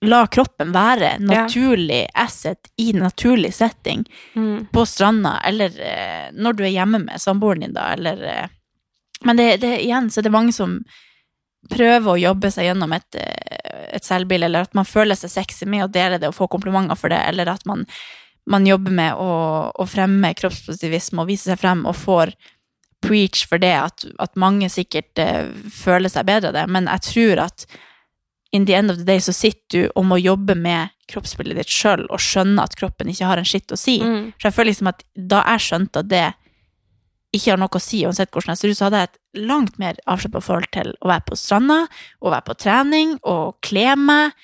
[0.03, 4.03] la kroppen være naturlig asset i naturlig setting
[4.35, 4.67] Mm.
[4.73, 8.49] på stranda, eller eh, når du er hjemme med samboeren din, da, eller eh,
[9.23, 10.81] Men det, det, igjen så er det mange som
[11.70, 15.68] prøver å jobbe seg gjennom et, eh, et selvbilde, eller at man føler seg sexy
[15.68, 17.87] med å dele det og få komplimenter for det, eller at man,
[18.51, 22.35] man jobber med å, å fremme kroppspositivisme og vise seg frem og får
[23.03, 27.03] preach for det, at, at mange sikkert uh, føler seg bedre av det, men jeg
[27.09, 27.66] tror at
[28.55, 31.72] in the end of the day så sitter du og må jobbe med kroppsbildet ditt
[31.72, 33.96] sjøl og skjønne at kroppen ikke har en skitt å si.
[34.05, 34.35] Mm.
[34.37, 36.27] For jeg føler liksom at da jeg skjønte at det
[37.33, 39.79] ikke har noe å si, uansett hvordan jeg ser ut, så hadde jeg et langt
[39.81, 41.79] mer avslappa forhold til å være på stranda,
[42.21, 44.38] og være på trening, og kle meg,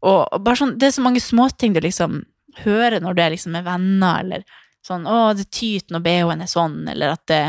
[0.00, 2.22] og, og bare sånn Det er så mange småting du liksom
[2.62, 4.46] hører når du er liksom med venner, eller
[4.86, 7.42] sånn 'Å, det tyter når BH-en er sånn', eller at det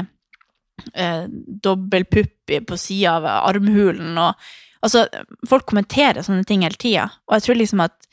[0.98, 1.30] er
[1.64, 4.36] dobbel pupp på sida av armhulen, og
[4.82, 5.06] Altså,
[5.46, 8.08] folk kommenterer sånne ting hele tida, og jeg tror liksom at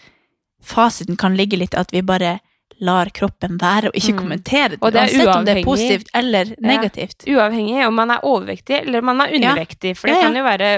[0.61, 2.35] fasiten kan ligge litt i at vi bare
[2.81, 4.29] lar kroppen være og ikke Mm.
[4.45, 7.25] det, Og det uansett uansett om det er positivt eller negativt.
[7.27, 9.97] Uavhengig om man er overvektig eller man er undervektig.
[9.97, 10.27] For det Ja, ja.
[10.29, 10.69] kan jo være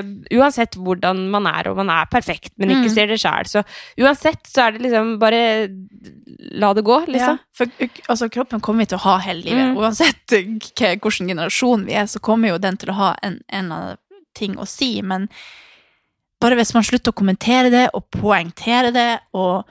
[0.40, 2.94] uansett hvordan man er, og man er perfekt, men ikke Mm.
[2.94, 3.44] ser det sjæl.
[3.46, 3.64] Så
[3.98, 5.68] uansett så er det liksom bare
[6.60, 7.38] la det gå, Ja, liksom.
[7.52, 7.66] for
[8.08, 9.74] altså, kroppen kommer vi til å ha hele livet.
[9.74, 9.76] Mm.
[9.76, 13.96] Uansett hvilken generasjon vi er, så kommer jo den til å ha en, en
[14.34, 15.02] ting å si.
[15.02, 15.28] Men
[16.40, 19.64] bare hvis man slutter å kommentere det og poengtere det, og,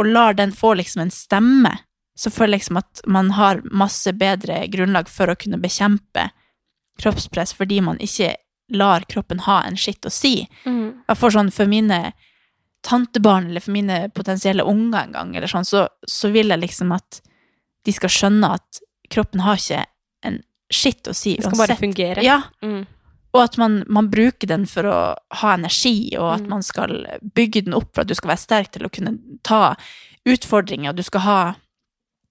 [0.00, 1.74] og lar den få liksom en stemme,
[2.16, 6.30] så føler jeg liksom at man har masse bedre grunnlag for å kunne bekjempe
[7.00, 8.34] kroppspress, fordi man ikke
[8.76, 10.46] lar kroppen ha en skitt å si.
[11.08, 12.12] Jeg får sånn for mine
[12.86, 16.92] tantebarn eller for mine potensielle unger en gang, eller sånn, så, så vil jeg liksom
[16.96, 17.20] at
[17.84, 19.82] de skal skjønne at kroppen har ikke
[20.28, 20.38] en
[20.70, 22.24] skitt å si Det skal bare fungere.
[22.24, 22.84] Ja, Mm.
[23.34, 24.98] Og at man, man bruker den for å
[25.42, 26.48] ha energi, og at Mm.
[26.48, 29.16] man skal bygge den opp for at du skal være sterk til å kunne
[29.46, 29.76] ta
[30.26, 31.40] utfordringer, du skal ha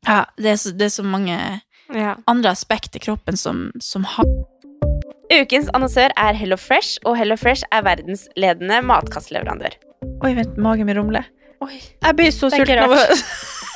[0.08, 1.62] Ja, det er så, det er så mange
[1.94, 2.16] Ja.
[2.28, 4.26] andre aspekter i kroppen som, som har
[5.32, 9.76] Ukens annonsør er Hello Fresh, og Hello Fresh er verdensledende matkastleverandør.
[10.26, 11.28] Oi, vent, magen min rumler.
[12.02, 12.98] Jeg blir så sulten av å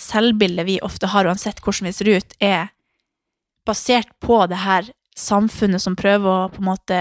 [0.00, 2.70] selvbildet vi ofte har, uansett hvordan vi ser ut, er
[3.68, 7.00] basert på det her samfunnet som prøver å på en måte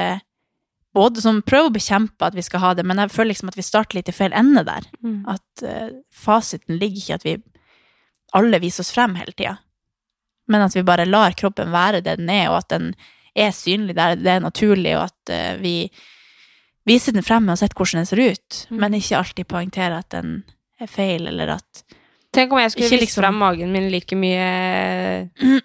[0.95, 3.57] både som prøver å bekjempe at vi skal ha det, men jeg føler liksom at
[3.59, 4.87] vi starter litt i feil ende der.
[5.05, 5.21] Mm.
[5.29, 7.35] At uh, fasiten ligger ikke i at vi
[8.35, 9.55] alle viser oss frem hele tida,
[10.49, 12.91] men at vi bare lar kroppen være det den er, og at den
[13.37, 15.75] er synlig der det er naturlig, og at uh, vi
[16.89, 18.77] viser den frem uansett hvordan den ser ut, Mm.
[18.81, 20.43] men ikke alltid poengterer at den
[20.81, 21.83] er feil, eller at
[22.39, 24.45] Tenk om jeg skulle vist liksom- fram magen min like mye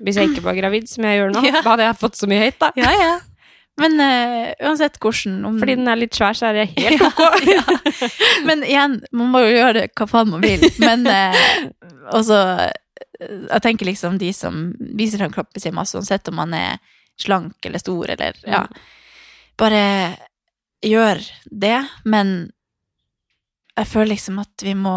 [0.03, 1.45] hvis jeg ikke var gravid som jeg gjør nå.
[1.49, 1.61] Ja.
[1.63, 2.71] Da hadde jeg fått så mye høyt, da.
[2.81, 3.13] Ja, ja.
[3.81, 7.47] Men uh, uansett hvordan om, Fordi den er litt svær, så er det helt ok.
[7.51, 7.65] ja.
[8.47, 10.63] Men igjen, man må jo gjøre det hva faen man vil.
[10.83, 11.35] Men uh,
[12.19, 12.39] også
[13.19, 16.79] Jeg tenker liksom de som viser fram kroppen sin masse, uansett om man er
[17.19, 18.65] slank eller stor eller Ja.
[19.59, 19.83] Bare
[20.85, 22.51] gjør det, men
[23.75, 24.95] jeg føler liksom at vi må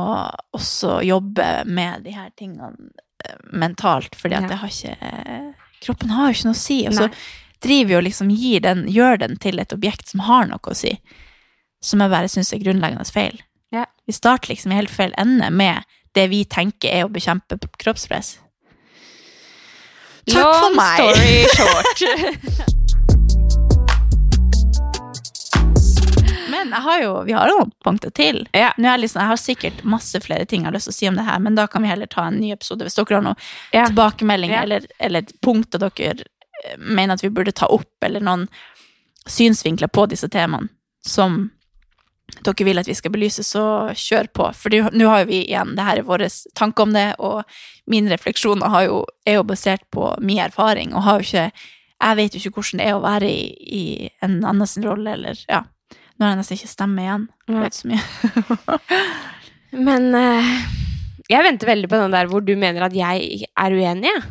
[0.58, 2.92] også jobbe med de her tingene
[3.26, 6.78] eh, mentalt, fordi at det har ikke Kroppen har jo ikke noe å si.
[6.90, 7.06] Og så
[7.62, 10.78] driver vi og liksom gir den, gjør den til et objekt som har noe å
[10.78, 10.96] si.
[11.86, 13.38] Som jeg bare syns er grunnleggende feil.
[13.74, 13.86] Ja.
[14.10, 15.86] Vi starter liksom i helt feil ende med
[16.18, 18.40] det vi tenker er å bekjempe kroppspress.
[20.28, 20.98] Takk for Long meg!
[21.06, 22.84] story short.
[26.70, 28.42] Men har jo, vi har noen punkter til.
[28.54, 28.72] Ja.
[28.78, 31.10] Nå er liksom, jeg har sikkert masse flere ting jeg har lyst til å si
[31.10, 33.26] om det her, men da kan vi heller ta en ny episode hvis dere har
[33.30, 33.40] noen
[33.74, 33.86] Ja.
[33.90, 34.62] tilbakemelding Ja.
[34.64, 36.24] eller, eller punkter dere
[36.66, 38.48] eh, mener at vi burde ta opp, eller noen
[39.28, 40.70] synsvinkler på disse temaene
[41.06, 41.50] som
[42.44, 43.62] dere vil at vi skal belyse, så
[43.96, 44.48] kjør på.
[44.54, 46.28] For nå har jo vi igjen, det her er våre
[46.60, 47.44] tanker om det, og
[47.88, 51.52] mine refleksjoner har jo, er jo basert på min erfaring, og har jo ikke
[51.98, 55.16] Jeg vet jo ikke hvordan det er å være i, i en annen sin rolle,
[55.18, 55.64] eller ja.
[56.18, 57.28] Nå har jeg nesten ikke stemme igjen.
[57.48, 58.80] Jeg er så mye.
[59.88, 60.52] Men uh,
[61.30, 64.10] jeg venter veldig på den der hvor du mener at jeg er uenig.
[64.10, 64.24] jeg.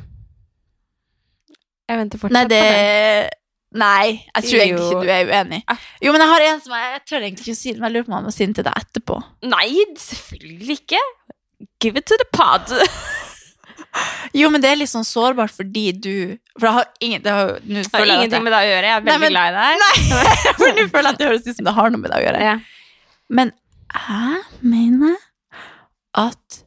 [1.86, 3.42] Jeg venter fortsatt Nei, det på den.
[3.76, 5.60] Nei, jeg tror egentlig ikke du er uenig.
[5.68, 5.84] Ah.
[6.02, 7.88] Jo, men jeg har en som jeg, jeg tør egentlig ikke å si det, men
[7.88, 9.18] jeg lurer på om jeg må si den til deg etterpå.
[9.52, 9.68] Nei,
[10.00, 11.02] selvfølgelig ikke.
[11.82, 12.72] Give it to the pod.
[14.36, 16.10] Jo, men det er litt sånn sårbart fordi du
[16.58, 18.90] For jeg har ingen Det har Det har ingenting med det å gjøre.
[18.90, 19.78] Jeg er Nei, veldig men- glad i deg.
[19.82, 22.18] Nei, for nå føler jeg at det høres ut som det har noe med det
[22.20, 22.42] å gjøre.
[22.50, 22.56] Ja.
[23.40, 23.52] Men
[23.96, 24.42] jeg
[24.74, 25.16] mener
[26.26, 26.62] at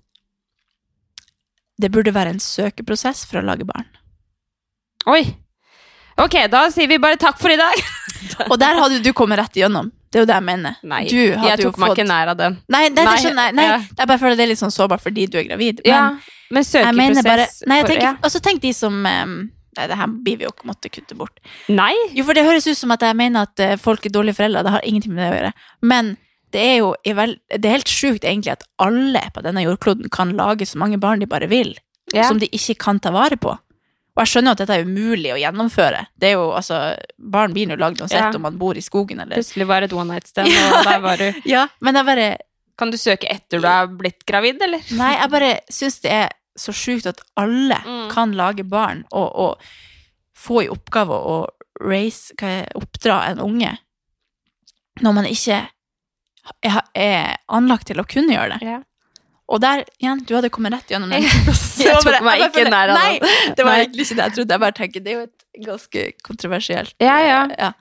[1.80, 3.88] det burde være en søkeprosess for å lage barn.
[5.08, 5.22] Oi.
[6.20, 7.80] Ok, da sier vi bare takk for i dag.
[8.52, 9.92] Og der hadde du kommet rett igjennom.
[10.10, 10.76] Det er jo det jeg mener.
[10.90, 12.58] Nei, jeg tok meg fått- ikke nær av den.
[12.68, 13.56] Nei, nei, det Nei, skjønner jeg.
[13.60, 13.78] Nei, ja.
[14.02, 15.80] Jeg bare føler det er litt sånn sårbart fordi du er gravid.
[15.86, 16.04] Men ja,
[16.52, 18.14] men søkeprosess bare Nei, jeg for- ja.
[18.24, 19.34] Og så tenk de som um,
[19.78, 21.38] Nei, det her blir vi jo ikke måtte kutte bort.
[21.70, 21.94] Nei.
[22.18, 24.64] Jo, for det høres ut som at jeg mener at eh, folk er dårlige foreldre.
[24.66, 25.52] Det har ingenting med det å gjøre.
[25.94, 26.10] Men
[26.52, 30.66] det er jo det er helt sjukt egentlig at alle på denne jordkloden kan lage
[30.68, 31.76] så mange barn de bare vil,
[32.12, 32.26] Ja.
[32.28, 33.54] som de ikke kan ta vare på.
[33.54, 36.02] Og jeg skjønner jo at dette er umulig å gjennomføre.
[36.20, 38.32] Det er jo, altså, Barn blir jo lagd uansett Ja.
[38.36, 41.00] om man bor i skogen eller Plutselig var det et one night stand, og der
[41.00, 42.28] var du Ja, men jeg bare
[42.76, 44.82] Kan du søke etter du er blitt gravid, eller?
[44.98, 46.30] Nei, jeg bare syns det er
[46.60, 48.10] så sjukt at alle Mm.
[48.12, 49.62] kan lage barn og, og
[50.36, 51.38] få i oppgave å
[51.82, 53.72] raise, er, oppdra en unge,
[55.02, 55.62] når man ikke
[56.64, 58.68] er, er anlagt til å kunne gjøre det.
[58.68, 58.80] Ja.
[59.50, 61.24] Og der, igjen, du hadde kommet rett gjennom den.
[61.82, 63.16] Jeg tok meg ikke nær av Nei,
[63.58, 64.54] det var egentlig ikke det jeg trodde.
[64.54, 67.40] Jeg bare tenker, det er jo et ganske kontroversielt Ja, ja.
[67.58, 67.72] ja.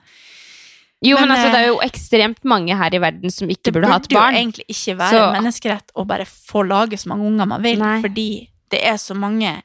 [1.05, 3.71] Jo, men, Men, altså, det er eh, jo ekstremt mange her i verden som ikke
[3.75, 4.09] burde hatt barn.
[4.09, 7.47] Det burde jo egentlig ikke være Så- menneskerett å bare få lage så mange unger
[7.53, 7.99] man vil, Nei.
[8.03, 8.25] fordi
[8.71, 9.61] det er så mange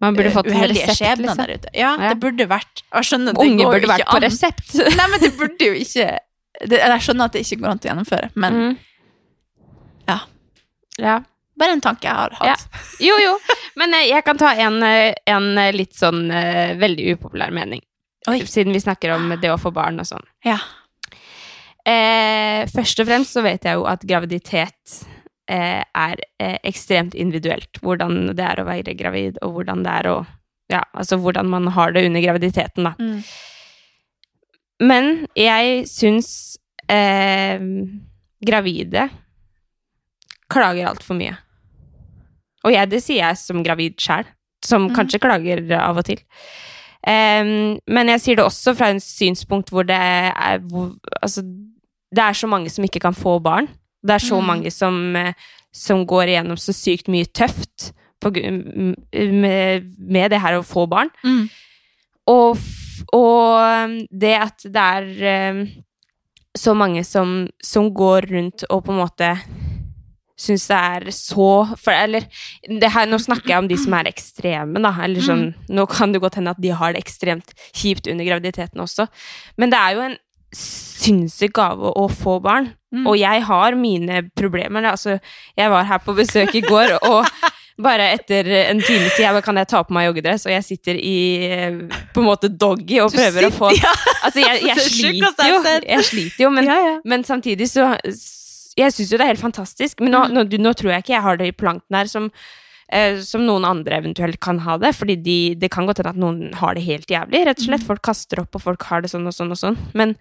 [0.00, 1.36] Man burde fått en resept, liksom.
[1.36, 1.68] der ute.
[1.76, 2.08] Ja, Ja.
[2.14, 4.22] det burde vært Jeg skjønner, det Unge burde vært på an.
[4.24, 4.74] resept.
[4.98, 6.06] Nei, men det burde jo ikke
[6.68, 8.78] det, Jeg skjønner at det ikke går an til å gjennomføre, men Mm.
[10.08, 10.18] Ja.
[10.98, 11.18] Ja.
[11.60, 12.64] bare en tanke jeg har hatt.
[13.00, 13.34] Jo, jo.
[13.76, 17.82] Men eh, jeg kan ta en, eh, en eh, litt sånn eh, veldig upopulær mening.
[18.28, 18.40] Oi.
[18.48, 20.24] Siden vi snakker om det å få barn og sånn.
[20.44, 20.56] Ja.
[21.84, 25.19] Eh, først og fremst så vet jeg jo at graviditet eh,
[25.56, 27.80] er eh, ekstremt individuelt.
[27.82, 30.18] Hvordan det er å være gravid, og hvordan det er å
[30.70, 32.92] Ja, altså hvordan man har det under graviditeten, da.
[32.94, 33.24] Mm.
[34.86, 36.28] Men jeg syns
[36.86, 37.58] eh,
[38.46, 39.08] gravide
[40.50, 41.34] klager altfor mye.
[42.62, 44.28] Og jeg, det sier jeg som gravid sjæl,
[44.64, 44.94] som mm.
[44.96, 46.22] kanskje klager av og til.
[47.00, 50.90] Um, men jeg sier det også fra en synspunkt hvor det er hvor,
[51.22, 51.40] Altså,
[52.12, 53.70] det er så mange som ikke kan få barn.
[54.02, 54.46] Det er så Mhm.
[54.46, 55.32] mange som, eh,
[55.72, 61.10] som går igjennom så sykt mye tøft på, med, med det her å få barn.
[61.24, 61.48] Mm.
[62.28, 62.58] Og,
[63.12, 65.62] og um, det at det er um,
[66.56, 69.30] så mange som, som går rundt og på en måte
[70.40, 72.24] syns det er så for, Eller
[72.64, 74.94] det her, nå snakker jeg om de som er ekstreme, da.
[75.04, 78.80] Eller sånn, Nå kan det godt hende at de har det ekstremt kjipt under graviditeten
[78.80, 79.06] også.
[79.60, 80.16] Men det er jo en
[80.56, 82.72] sinnssyk gave å få barn.
[82.90, 83.06] Mm.
[83.06, 84.88] Og jeg har mine problemer.
[84.90, 85.18] Altså,
[85.56, 87.26] jeg var her på besøk i går, og
[87.86, 90.98] bare etter en times tid jeg kan jeg ta på meg joggedress, og jeg sitter
[90.98, 91.14] i
[91.46, 91.78] eh,
[92.12, 93.94] på en måte doggy og prøver prøver å få ja.
[94.24, 96.96] Altså, jeg, jeg er sliter jo, jeg sliter jo, men, Ja, ja.
[97.08, 97.86] men samtidig så
[98.78, 100.34] Jeg syns jo det er helt fantastisk, men nå, Mm.
[100.36, 102.28] nå, nå tror jeg ikke jeg har det i planken her som
[102.92, 104.94] eh, som noen andre eventuelt kan ha det.
[104.96, 107.44] Fordi de, det kan godt hende at noen har det helt jævlig.
[107.46, 107.68] Rett og Mm.
[107.68, 107.86] slett.
[107.86, 109.76] Folk kaster opp, og folk har det sånn og sånn og sånn.
[109.94, 110.16] Men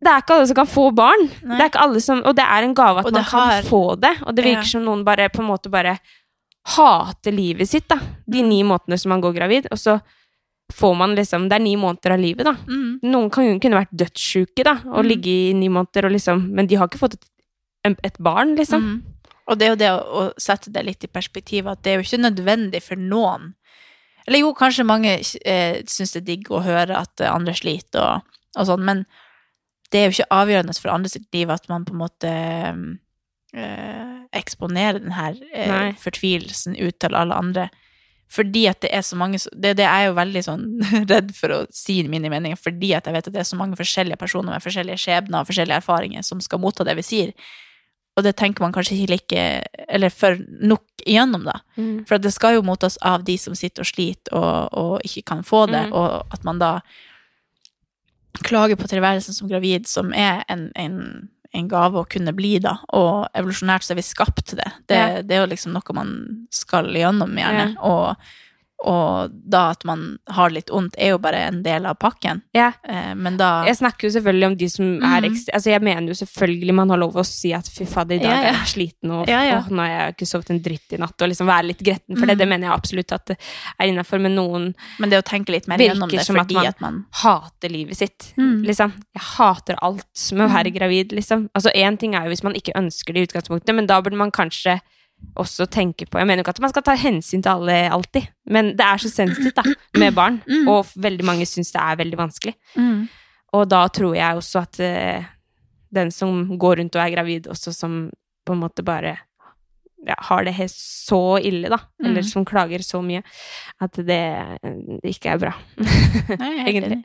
[0.00, 1.26] det er ikke alle som kan få barn.
[1.44, 1.56] Nei.
[1.58, 4.00] Det er ikke alle som, og det er en gave at man kan har- få
[4.00, 4.14] det.
[4.24, 4.72] Og det virker Ja.
[4.72, 5.98] som noen bare på en måte bare
[6.66, 7.98] hater livet sitt, da.
[8.28, 9.66] De ni månedene som man går gravid.
[9.70, 10.00] Og så
[10.72, 12.52] får man liksom Det er ni måneder av livet, da.
[12.54, 13.00] Mm.
[13.02, 15.08] Noen kan, kunne vært dødssjuke, da, og Mm.
[15.08, 17.14] ligge i ni måneder og liksom Men de har ikke fått
[17.84, 18.82] et, et barn, liksom.
[18.82, 19.02] Mm.
[19.50, 22.06] Og det er jo det å, sette det litt i perspektiv, at det er jo
[22.06, 23.52] ikke nødvendig for noen.
[24.28, 28.04] Eller jo, kanskje mange eh, syns det er digg å høre at eh, andre sliter
[28.04, 29.04] og, og sånn, men
[29.90, 34.16] det er jo ikke avgjørende for andre sitt liv at man på en måte eh,
[34.38, 37.68] eksponerer den her eh, fortvilelsen ut til alle andre.
[38.30, 40.66] Fordi at det er så mange Det, det er jo veldig sånn
[41.10, 43.78] redd for å si mine meninger, fordi at jeg vet at det er så mange
[43.80, 47.34] forskjellige personer med forskjellige skjebner og forskjellige erfaringer som skal motta det vi sier.
[48.18, 49.42] Og det tenker man kanskje ikke like
[49.88, 51.60] Eller for nok igjennom, da.
[51.76, 52.04] Mm.
[52.08, 55.42] For det skal jo mottas av de som sitter og sliter og, og ikke kan
[55.46, 55.92] få det, Mm.
[55.96, 56.80] og at man da
[58.46, 62.76] klager på tilværelsen som gravid, som er en, en, en gave å kunne bli, da.
[62.96, 64.70] Og evolusjonært så er vi skapt til det.
[64.88, 65.22] Det, Ja.
[65.22, 66.12] det er jo liksom noe man
[66.54, 67.74] skal gjennom, gjerne.
[67.74, 67.82] Ja.
[67.82, 68.16] Og,
[68.84, 72.42] og da at man har litt vondt, er jo bare en del av pakken.
[72.54, 72.72] Ja.
[72.88, 75.24] Eh, men da Jeg snakker jo selvfølgelig om de som er Mhm.
[75.30, 78.18] ekstra Altså, jeg mener jo selvfølgelig man har lov å si at fy fader, i
[78.18, 78.48] dag Ja, ja.
[78.48, 81.28] er jeg sliten, og åh, nå har jeg ikke sovet en dritt i natt, og
[81.28, 82.34] liksom være litt gretten for det.
[82.36, 82.38] Mhm.
[82.38, 83.38] Det mener jeg absolutt at det
[83.80, 86.66] er innafor, men noen Men det å tenke litt mer gjennom det som at man-
[86.66, 88.32] at man hater livet sitt.
[88.38, 88.64] Mm.
[88.64, 88.92] Liksom.
[89.14, 91.48] Jeg hater alt med å være gravid, liksom.
[91.54, 94.16] Altså, én ting er jo hvis man ikke ønsker det i utgangspunktet, men da burde
[94.16, 94.80] man kanskje
[95.40, 98.26] også tenke på Jeg mener jo ikke at man skal ta hensyn til alle alltid,
[98.50, 99.62] men det er så sensitivt da,
[99.98, 100.68] med barn, Mm.
[100.68, 102.54] og veldig mange syns det er veldig vanskelig.
[102.76, 103.08] mm.
[103.52, 105.24] Og da tror jeg også at uh,
[105.92, 108.10] den som går rundt og er gravid, også som
[108.46, 109.16] på en måte bare
[110.06, 112.28] ja, har det helt så ille, da, eller Mm.
[112.30, 113.22] som klager så mye,
[113.80, 114.20] at det,
[115.02, 115.52] det ikke er bra.
[116.38, 117.02] Nei, Egentlig.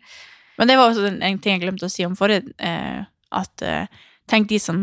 [0.57, 3.01] Men det var også en, en ting jeg glemte å si om forrige, eh,
[3.35, 3.87] at eh,
[4.31, 4.77] tenk de som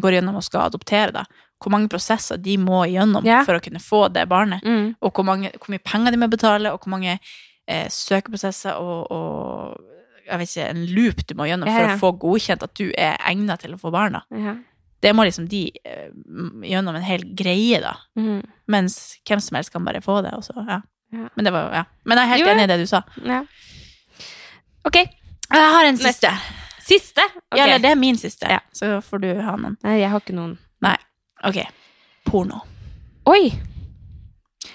[0.00, 1.24] går gjennom og skal adoptere, da.
[1.58, 3.44] Hvor mange prosesser de må igjennom yeah.
[3.46, 4.62] for å kunne få det barnet.
[4.62, 4.92] Mm.
[5.02, 9.10] Og hvor, mange, hvor mye penger de må betale, og hvor mange eh, søkeprosesser og,
[9.10, 11.80] og jeg vet ikke, en loop du må gjennom yeah.
[11.80, 14.22] for å få godkjent at du er egnet til å få barna.
[14.34, 14.60] Yeah.
[15.02, 16.10] Det må liksom de eh,
[16.66, 17.94] gjennom en hel greie, da.
[18.18, 18.42] Mm.
[18.70, 20.34] Mens hvem som helst kan bare få det.
[20.34, 20.80] Også, ja.
[21.14, 21.28] Ja.
[21.34, 21.84] Men det var ja.
[22.04, 23.02] Men jeg er helt Jo, enig i det du sa.
[23.24, 23.42] Ja.
[24.88, 26.30] Ok, Jeg har en siste.
[26.84, 27.24] siste.
[27.52, 27.68] Okay.
[27.70, 28.60] Ja, det er min siste, Ja.
[28.72, 29.76] så får du ha noen.
[29.84, 30.58] Nei, jeg har ikke noen.
[31.44, 31.62] Ok.
[32.24, 32.60] Porno.
[33.24, 33.52] Oi!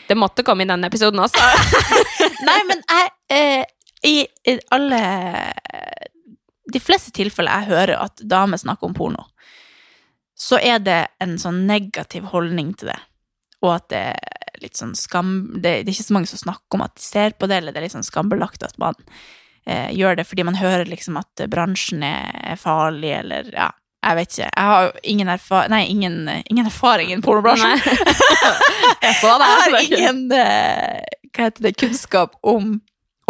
[0.07, 1.41] Det måtte komme i denne episoden også.
[2.47, 3.65] Nei, men jeg eh,
[4.03, 4.15] I
[4.51, 4.99] i alle
[6.73, 9.25] De fleste tilfeller jeg hører at damer snakker om porno,
[10.35, 12.99] så er det en sånn negativ holdning til det.
[13.63, 16.77] Og at det er litt sånn skam Det, det er ikke så mange som snakker
[16.77, 18.97] om at de ser på det, eller det er litt sånn skambelagt at man
[19.65, 23.69] eh, gjør det fordi man hører liksom at bransjen er farlig, eller ja.
[24.03, 24.49] Jeg vet ikke.
[24.57, 26.17] Jeg har ingen, erfa nei, ingen,
[26.51, 27.79] ingen erfaring i pornobransjen.
[29.05, 29.47] jeg så det.
[29.47, 30.99] Jeg har ingen eh,
[31.33, 32.75] hva heter det, kunnskap om,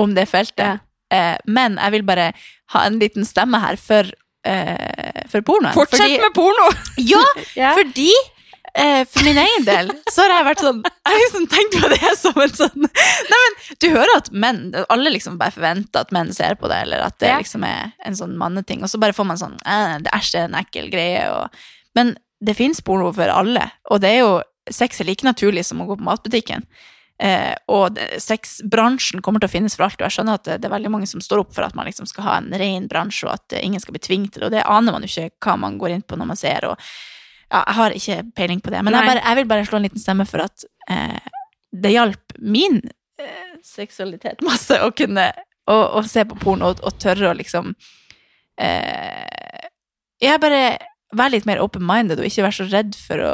[0.01, 0.81] om det feltet.
[1.13, 1.37] Ja.
[1.45, 2.31] men jeg vil bare
[2.73, 4.07] ha en liten stemme her for,
[4.49, 5.75] eh, for pornoen.
[5.77, 6.71] Fortsett med porno!
[6.97, 7.21] Ja,
[7.59, 7.75] Ja.
[7.77, 8.32] fordi eh,
[9.05, 12.13] for min egen del så har jeg vært sånn Jeg har liksom tenkt på det
[12.17, 16.31] som en sånn Nei, men du hører at menn Alle liksom bare forventer at menn
[16.33, 17.37] ser på det, eller at det Ja.
[17.37, 20.47] liksom er en sånn manneting, og så bare får man sånn eh, Det er er
[20.47, 21.53] en ekkel greie, og
[21.93, 24.33] Men det fins porno for alle, og det er jo
[24.71, 26.61] Sex er like naturlig som å gå på matbutikken.
[27.19, 30.69] Eh, og sexbransjen kommer til å finnes for alt, og jeg skjønner at det, det
[30.69, 33.27] er veldig mange som står opp for at man liksom skal ha en ren bransje,
[33.27, 35.35] og at eh, ingen skal bli tvunget til det, og det aner man jo ikke
[35.45, 36.79] hva man går inn på når man ser, og
[37.53, 39.87] ja, jeg har ikke peiling på det, men jeg, bare, jeg vil bare slå en
[39.87, 41.33] liten stemme for at eh,
[41.73, 42.79] det hjalp min
[43.21, 45.29] eh, seksualitet masse å kunne
[45.69, 47.71] å, å se på porno og, og tørre å liksom
[48.59, 49.69] eh,
[50.23, 50.63] Jeg bare
[51.13, 53.33] være litt mer open-minded og ikke være så redd for å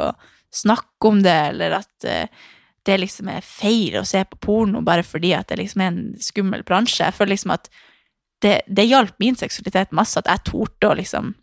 [0.52, 2.48] snakke om det, eller at eh,
[2.88, 6.02] det liksom er feil å se på porno bare fordi at det liksom er en
[6.20, 7.04] skummel bransje.
[7.06, 7.70] Jeg føler liksom at
[8.44, 11.34] det, det hjalp min seksualitet masse, at jeg torde å liksom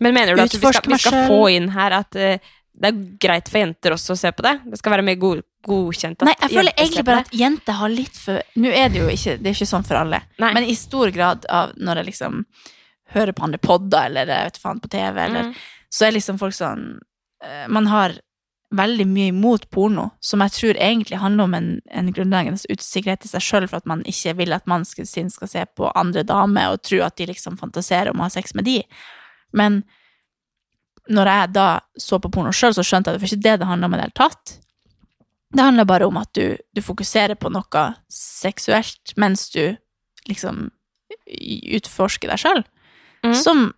[0.00, 3.00] Men mener du at vi skal, vi skal få inn her at uh, det er
[3.20, 4.54] greit for jenter også å se på det?
[4.72, 8.16] Det skal være mer god, godkjent Nei, jeg føler egentlig bare at jenter har litt
[8.16, 10.52] for Nå er det jo ikke, det er ikke sånn for alle, Nei.
[10.56, 12.40] men i stor grad av når jeg liksom
[13.10, 15.54] hører på andre podder, eller jeg vet faen, på TV, eller Mm.
[15.90, 17.00] Så er liksom folk sånn
[17.42, 18.12] uh, Man har
[18.70, 23.30] veldig mye imot porno, som jeg tror egentlig handler om en, en grunnleggende usikkerhet i
[23.32, 26.70] seg sjøl, for at man ikke vil at mannen sin skal se på andre damer
[26.70, 28.78] og tro at de liksom fantaserer om å ha sex med de.
[29.56, 29.82] Men
[31.10, 33.56] når jeg da så på porno sjøl, så skjønte jeg at det var ikke det
[33.60, 34.56] det handla om i det hele tatt.
[35.50, 36.44] Det handler bare om at du,
[36.76, 39.64] du fokuserer på noe seksuelt mens du
[40.30, 40.68] liksom
[41.80, 42.62] utforsker deg sjøl.
[43.26, 43.34] Mm.
[43.36, 43.70] Som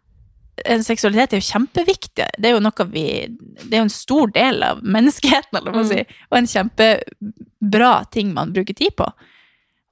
[0.68, 2.28] en seksualitet er jo kjempeviktig.
[2.38, 5.80] Det er jo noe vi Det er jo en stor del av menneskeheten, eller hva
[5.80, 9.08] man si, og en kjempebra ting man bruker tid på.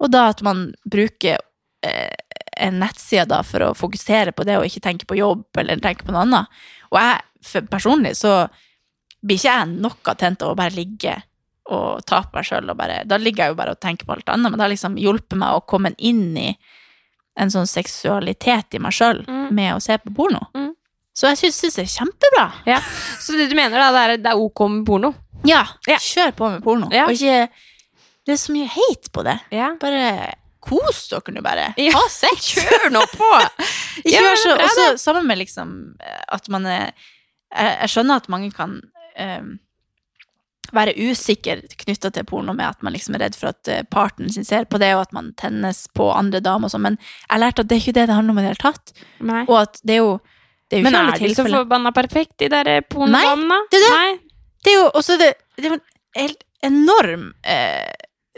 [0.01, 1.41] Og da at man bruker
[1.87, 2.30] eh,
[2.61, 6.05] en nettside da for å fokusere på det og ikke tenke på jobb eller tenke
[6.07, 6.61] på noe annet.
[6.93, 8.35] Og jeg personlig så
[9.25, 11.17] blir ikke jeg noe tent av å bare ligge
[11.71, 12.71] og ta på meg sjøl
[13.07, 15.39] Da ligger jeg jo bare og tenker på alt annet, men det har liksom hjulpet
[15.39, 16.49] meg å komme inn i
[17.41, 19.53] en sånn seksualitet i meg sjøl Mm.
[19.55, 20.41] med å se på porno.
[20.55, 20.73] Mm.
[21.15, 22.47] Så jeg syns det er kjempebra.
[22.67, 22.81] Ja.
[23.21, 25.15] Så det du mener, da, det er, det er ok med porno?
[25.45, 25.97] Ja, Ja.
[25.97, 26.89] kjør på med porno.
[26.93, 27.05] Ja.
[27.07, 27.49] Og ikke
[28.27, 29.41] Det er så mye hate på det.
[29.51, 29.71] Ja.
[29.81, 30.35] Bare
[30.65, 31.71] kos dere nå, bare.
[31.81, 31.95] Ja.
[31.97, 32.53] Ha sex!
[32.59, 33.31] Kjør nå på!
[34.05, 38.31] Ikke vær så Også sammen med liksom eh, at man er Jeg, jeg skjønner at
[38.31, 38.79] mange kan
[39.19, 39.59] um,
[40.71, 44.31] være usikker knytta til porno med at man liksom er redd for at eh, partneren
[44.31, 47.43] sin ser på det, og at man tennes på andre damer og sånn, men jeg
[47.43, 48.93] lærte at det er ikke det det handler om i det hele tatt.
[49.33, 49.41] Nei.
[49.49, 50.13] Og at det er jo
[50.71, 53.59] det er jo Men er de så forbanna perfekt, de der pornodamene?
[53.73, 53.97] det er det.
[53.97, 54.45] Nei.
[54.63, 55.83] Det er jo også det, det er en
[56.21, 57.91] helt enorm eh,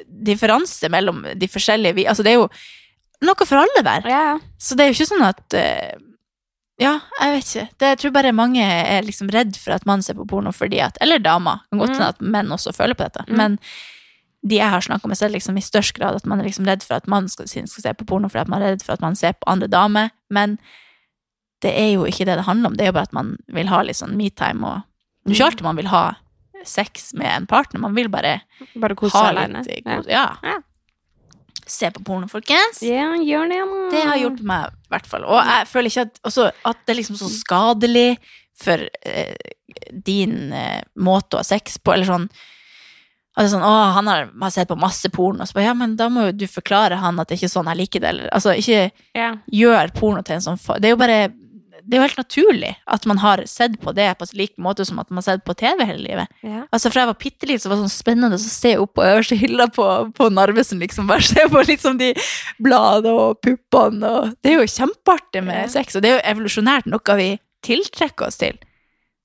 [0.07, 2.48] differanse mellom de forskjellige vi, Altså, det er jo
[3.22, 4.09] noe for alle der.
[4.11, 4.38] Ja.
[4.59, 6.09] Så det er jo ikke sånn at uh,
[6.80, 7.66] Ja, jeg vet ikke.
[7.78, 10.80] Det, jeg tror bare mange er liksom redd for at mann ser på porno fordi
[10.82, 11.61] at Eller damer.
[11.70, 12.07] Kan godt Mm.
[12.09, 13.22] at menn også føler på dette.
[13.28, 13.36] Mm.
[13.36, 13.59] Men
[14.42, 16.82] de jeg har snakka med, er liksom i størst grad at man er liksom redd
[16.82, 19.00] for at mannen skal, skal se på porno fordi at man er redd for at
[19.00, 20.11] man ser på andre damer.
[20.30, 20.59] Men
[21.62, 22.76] det er jo ikke det det handler om.
[22.76, 24.80] Det er jo bare at man vil ha litt sånn metime og
[25.22, 26.16] Det er ikke alltid man vil ha
[26.68, 27.80] sex med en partner.
[27.82, 28.40] Man vil bare
[28.74, 29.64] Bare kose ha alene.
[29.66, 30.06] litt kos.
[30.10, 30.28] Ja.
[30.42, 30.58] Ja.
[31.66, 32.82] Se på porno, folkens.
[32.82, 33.58] Yeah, gjør det.
[33.92, 35.24] Det har hjulpet meg, i hvert fall.
[35.24, 38.08] Og jeg føler ikke at, også, at det er liksom så skadelig
[38.62, 39.52] for eh,
[39.92, 42.26] din eh, måte å ha sex på, eller sånn
[43.32, 45.94] Altså sånn, å, han har, har sett på masse porno, og så bare, ja, men
[45.96, 48.26] da må jo du forklare han at det er ikke sånn jeg liker det, eller
[48.36, 49.38] Altså, ikke yeah.
[49.48, 51.16] gjør porno til en sånn Det er jo bare
[51.83, 55.01] Det er jo helt naturlig at man har sett på det på lik måte som
[55.03, 56.28] at man har sett på TV hele livet.
[56.47, 56.62] Ja.
[56.72, 59.05] Altså, fra jeg var bitte liten, så var det sånn spennende å se opp på
[59.07, 61.09] øverste hylla på, på Narvesen, liksom.
[61.11, 62.12] Bare se på liksom de
[62.62, 65.68] bladene og puppene og Det er jo kjempeartig med Ja.
[65.68, 67.28] sex, og det er jo evolusjonært noe vi
[67.66, 68.57] tiltrekker oss til.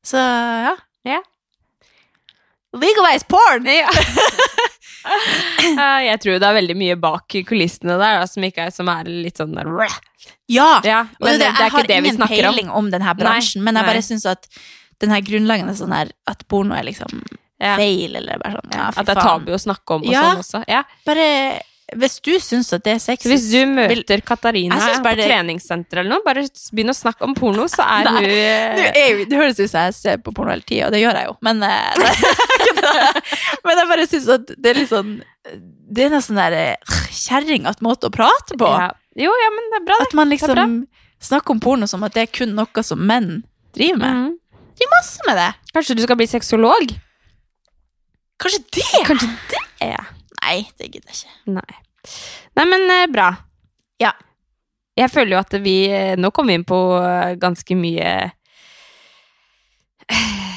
[0.05, 0.76] Så ja.
[1.08, 1.22] Ja.
[2.82, 3.65] Legalize porn!
[3.71, 3.89] Ja.
[5.07, 9.07] Eh, jeg tror det er veldig mye bak kulissene der da, som, er, som er
[9.07, 9.69] litt sånn der
[10.51, 10.82] Ja!
[10.84, 12.57] Ja, men det, det, er ikke det vi snakker om.
[12.57, 13.93] peiling om denne bransjen, men jeg nei.
[13.93, 14.49] bare syns at
[14.99, 17.21] den her grunnleggende sånn her at porno er liksom
[17.57, 17.73] Ja.
[17.80, 20.59] feil, eller bare sånn ja, At det er tabu å snakke om og sånn også.
[20.69, 20.84] Ja.
[21.07, 21.61] Bare
[21.97, 26.17] Hvis du syns at det er sexy hvis du møter Katarina på det- treningssenter eller
[26.17, 26.43] noe, bare
[26.75, 29.95] begynn å snakke om porno, så er hun det, er det høres ut som jeg
[29.95, 32.28] ser på porno hele tida, og det gjør jeg jo, men eh,
[33.65, 35.17] Men jeg bare syns at det er litt sånn
[35.91, 38.69] Det er noe sånn der eh, kjerringete måte å prate på.
[38.69, 38.91] ja.
[39.17, 40.05] Jo, ja, men det er bra, det.
[40.11, 40.73] At man liksom
[41.25, 43.39] snakker om porno som at det er kun noe som menn
[43.73, 44.19] driver med.
[44.19, 44.36] Mm.
[44.61, 45.47] Det Driver masse med det.
[45.73, 46.91] Kanskje du skal bli sexolog?
[48.38, 49.01] Kanskje det?
[49.07, 49.63] Kanskje det?
[49.89, 50.03] Ja.
[50.43, 51.55] Nei, det gidder jeg ikke.
[51.55, 51.80] Nei.
[52.59, 53.32] Nei, men eh, bra.
[54.03, 54.13] Ja.
[55.01, 56.78] Jeg føler jo at vi eh, Nå kom vi inn på
[57.41, 58.13] ganske mye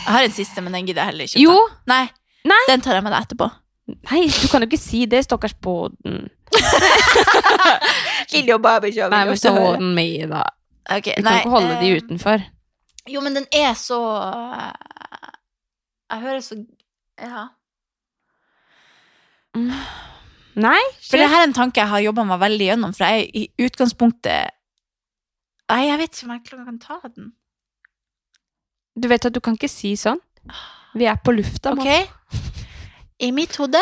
[0.05, 1.39] Jeg har en siste, men den gidder jeg heller ikke.
[1.39, 1.57] å Jo!
[1.69, 1.81] ta.
[1.93, 2.05] Nei.
[2.51, 2.61] Nei.
[2.71, 3.51] Den tar jeg med deg etterpå.
[4.11, 6.29] Nei, du kan jo ikke si det, stakkars Båden.
[8.35, 10.45] Lille og Barbie Nei, men så må den med, da.
[10.89, 12.45] du Vi kan nei, ikke holde de eh, utenfor.
[13.11, 13.99] Jo, men den er så
[16.11, 16.59] Jeg hører så
[17.21, 17.49] Ja.
[20.61, 20.81] Nei?
[21.03, 23.37] For det her er en tanke jeg har jobba meg veldig gjennom, for jeg er
[23.41, 24.57] i utgangspunktet
[25.71, 27.29] Nei, jeg vet ikke om jeg kan ta den.
[28.95, 30.21] Du vet at du kan ikke si sånn.
[30.99, 31.75] Vi er på lufta.
[31.77, 31.85] Ok?
[31.85, 32.47] Mona.
[33.21, 33.81] I mitt hode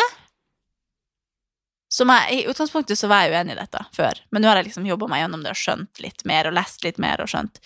[1.89, 4.69] som jeg, I utgangspunktet så var jeg uenig i dette før, men nå har jeg
[4.69, 7.61] liksom jobba meg gjennom det og skjønt litt mer, og lest litt mer og skjønt,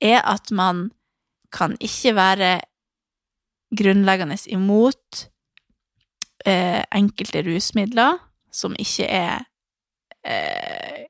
[0.00, 0.86] er at man
[1.54, 2.54] kan ikke være
[3.74, 5.26] grunnleggende imot
[6.46, 8.18] eh, enkelte rusmidler
[8.54, 9.44] som ikke er
[10.26, 11.04] eh,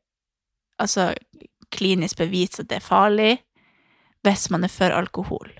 [0.82, 1.12] Altså
[1.70, 3.36] klinisk bevist at det er farlig,
[4.24, 5.52] hvis man er for alkohol.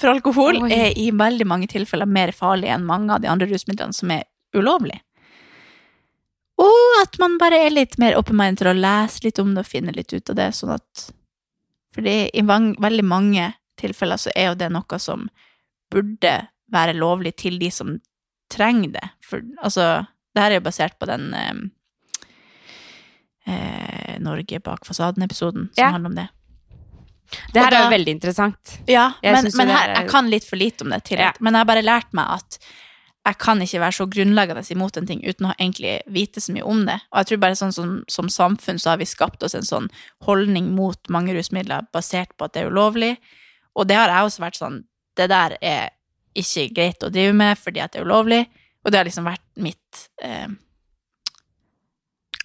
[0.00, 0.72] For alkohol Oi.
[0.72, 4.24] er i veldig mange tilfeller mer farlig enn mange av de andre rusmidlene som er
[4.56, 5.02] ulovlige.
[6.60, 9.68] Og at man bare er litt mer open-minded til å lese litt om det og
[9.68, 11.08] finne litt ut av det, sånn at
[11.90, 13.48] Fordi i veldig mange
[13.80, 15.24] tilfeller så er jo det noe som
[15.90, 16.34] burde
[16.70, 17.96] være lovlig til de som
[18.52, 19.06] trenger det.
[19.26, 21.64] For altså, det her er jo basert på den eh,
[23.46, 25.90] eh, Norge bak fasaden-episoden som Ja.
[25.90, 26.28] handler om det.
[27.52, 28.78] Det her da- er jo veldig interessant.
[28.88, 31.18] Ja, Jeg men, men her, er- jeg kan litt for lite om det til.
[31.18, 31.32] Ja.
[31.40, 32.58] Men jeg har bare lært meg at
[33.26, 36.64] jeg kan ikke være så grunnleggende imot en ting uten å egentlig vite så mye
[36.66, 37.00] om det.
[37.12, 39.90] Og jeg tror bare sånn som, som samfunn så har vi skapt oss en sånn
[40.22, 43.16] holdning mot mange rusmidler basert på at det er ulovlig.
[43.76, 44.84] Og det har jeg også vært sånn
[45.16, 45.90] Det der er
[46.34, 48.46] ikke greit å drive med fordi at det er ulovlig.
[48.84, 50.46] Og det har liksom vært mitt eh,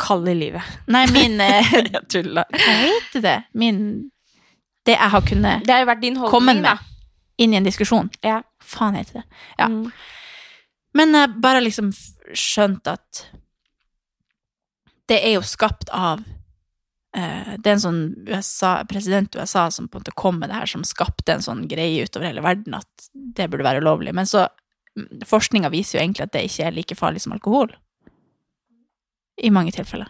[0.02, 0.64] Kall i livet.
[0.92, 2.50] Nei, min eh, Jeg tuller.
[2.52, 3.38] Hva heter det?
[3.54, 3.80] Min
[4.86, 6.76] Det jeg har kunnet Det har vært din holdning, med da.
[7.42, 8.12] inn i en diskusjon.
[8.26, 8.42] Ja.
[8.64, 9.26] Faen heter det.
[9.60, 9.70] Ja.
[9.72, 9.90] Mm.
[10.96, 11.92] Men jeg bare liksom
[12.36, 13.26] skjønt at
[15.10, 16.24] det er jo skapt av
[17.16, 20.62] eh, Det er en sånn USA, president USA som på en måte kom med det
[20.62, 24.16] her, som skapte en sånn greie utover hele verden at det burde være ulovlig.
[24.18, 24.48] Men så
[25.28, 27.74] Forskninga viser jo egentlig at det ikke er like farlig som alkohol.
[29.44, 30.10] I mange tilfeller.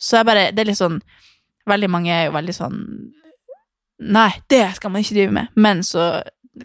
[0.00, 1.00] Så jeg bare Det er litt sånn
[1.68, 2.78] Veldig mange er jo veldig sånn
[4.00, 5.50] Nei, det skal man ikke drive med.
[5.60, 6.22] Men så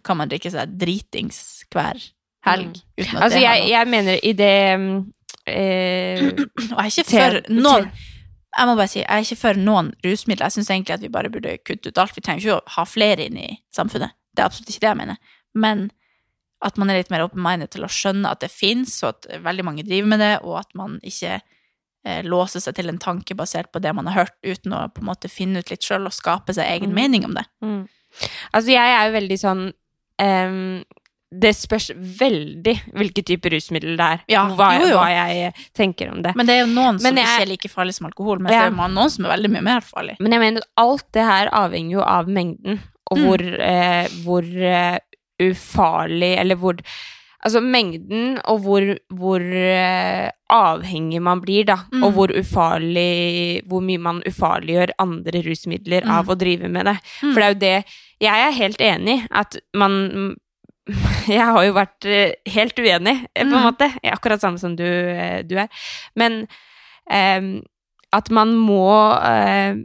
[0.07, 1.99] kan man drikke seg dritings hver
[2.47, 2.77] helg.
[2.95, 4.93] At Altså, jeg, jeg mener i det mm,
[5.51, 6.29] eh,
[6.77, 9.91] Og jeg er ikke for noen Jeg må bare si, jeg er ikke for noen
[10.05, 10.47] rusmidler.
[10.47, 12.15] Jeg syns egentlig at vi bare burde kutte ut alt.
[12.15, 14.15] Vi trenger ikke å ha flere inn i samfunnet.
[14.31, 15.19] Det er absolutt ikke det jeg mener.
[15.59, 15.89] Men
[16.63, 19.65] at man er litt mer open-minded til å skjønne at det fins, og at veldig
[19.67, 21.41] mange driver med det, og at man ikke
[22.05, 25.01] eh, låser seg til en tanke basert på det man har hørt, uten å på
[25.01, 26.95] en måte finne ut litt sjøl og skape seg egen Mm.
[26.95, 27.45] mening om det.
[27.63, 27.87] Mm.
[28.53, 29.73] Altså, jeg er jo veldig sånn
[30.21, 30.83] um,
[31.35, 34.19] Det spørs veldig hvilken type rusmiddel det er.
[34.29, 34.95] Ja, hva, jo, jo.
[35.01, 36.31] hva jeg tenker om det.
[36.37, 38.53] Men det er jo noen som Men jeg- ikke er like farlig som alkohol, mens
[38.53, 38.69] Ja.
[38.69, 40.15] det er noen som er veldig mye mer farlig.
[40.21, 42.79] Men jeg mener at alt det her avhenger jo av mengden,
[43.11, 43.25] og Mm.
[43.25, 44.99] hvor, eh, hvor uh,
[45.41, 46.75] ufarlig Eller hvor
[47.45, 48.81] Altså mengden og hvor,
[49.13, 51.75] hvor eh, avhengig man blir, da.
[51.93, 52.03] Mm.
[52.07, 56.11] Og hvor ufarlig Hvor mye man ufarliggjør andre rusmidler Mm.
[56.17, 56.95] av å drive med det.
[57.21, 57.33] Mm.
[57.33, 57.75] For det er jo det
[58.25, 60.35] Jeg er helt enig at man
[61.27, 63.63] Jeg har jo vært eh, helt uenig, eh, på en Mm.
[63.69, 63.91] måte.
[64.05, 65.67] Akkurat samme som du, eh, du er.
[66.15, 66.47] Men
[67.11, 67.61] ehm,
[68.13, 68.85] at man må
[69.21, 69.75] eh,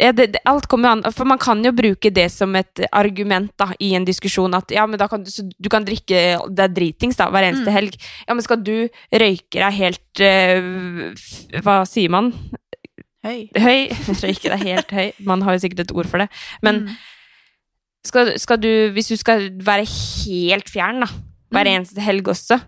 [0.00, 3.68] ja, det, alt kommer an For man kan jo bruke det som et argument da,
[3.78, 7.28] i en diskusjon at ja, men da kan du, du kan drikke deg dritings da,
[7.30, 7.76] hver eneste Mm.
[7.76, 7.98] helg.
[8.28, 12.32] Ja, men skal du røyke deg helt uh, Hva sier man?
[13.22, 13.48] Høy.
[13.54, 13.88] Høy?
[14.24, 15.12] Røyke deg helt høy.
[15.22, 16.28] Man har jo sikkert et ord for det.
[16.62, 16.96] Men Mm.
[18.04, 21.06] skal, skal du Hvis du skal være helt fjern, da,
[21.52, 21.74] hver Mm.
[21.76, 22.58] eneste helg også,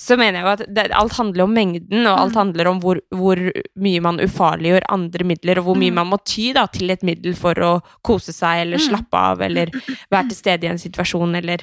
[0.00, 2.38] så mener jeg jo at det, alt handler om mengden, og alt Mm.
[2.38, 3.36] handler om hvor, hvor
[3.76, 5.94] mye man ufarliggjør andre midler, og hvor mye Mm.
[5.94, 8.86] man må ty da, til et middel for å kose seg, eller Mm.
[8.88, 9.66] slappe av, eller
[10.10, 11.58] være til stede i en situasjon, eller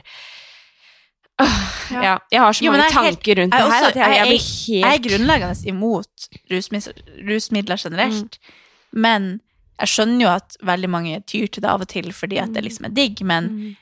[1.38, 2.20] Åh, Ja.
[2.32, 4.82] Jeg har så Jo, mange helt- tanker rundt det er her at jeg, jeg blir
[4.82, 6.94] Jeg er grunnleggende imot rusmidler,
[7.28, 9.02] rusmidler generelt, Mm.
[9.02, 9.42] men
[9.80, 12.64] jeg skjønner jo at veldig mange tyr til det av og til fordi at det
[12.64, 13.76] liksom er digg, men, Mm.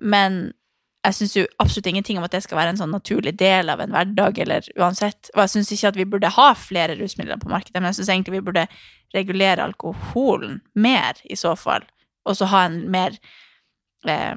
[0.00, 0.52] men
[1.04, 3.80] jeg syns jo absolutt ingenting om at det skal være en sånn naturlig del av
[3.80, 5.30] en hverdag, eller uansett.
[5.34, 8.10] Og jeg syns ikke at vi burde ha flere rusmidler på markedet, men jeg syns
[8.12, 8.66] egentlig vi burde
[9.14, 11.86] regulere alkoholen mer, i så fall,
[12.28, 13.16] og så ha en mer
[14.06, 14.36] eh,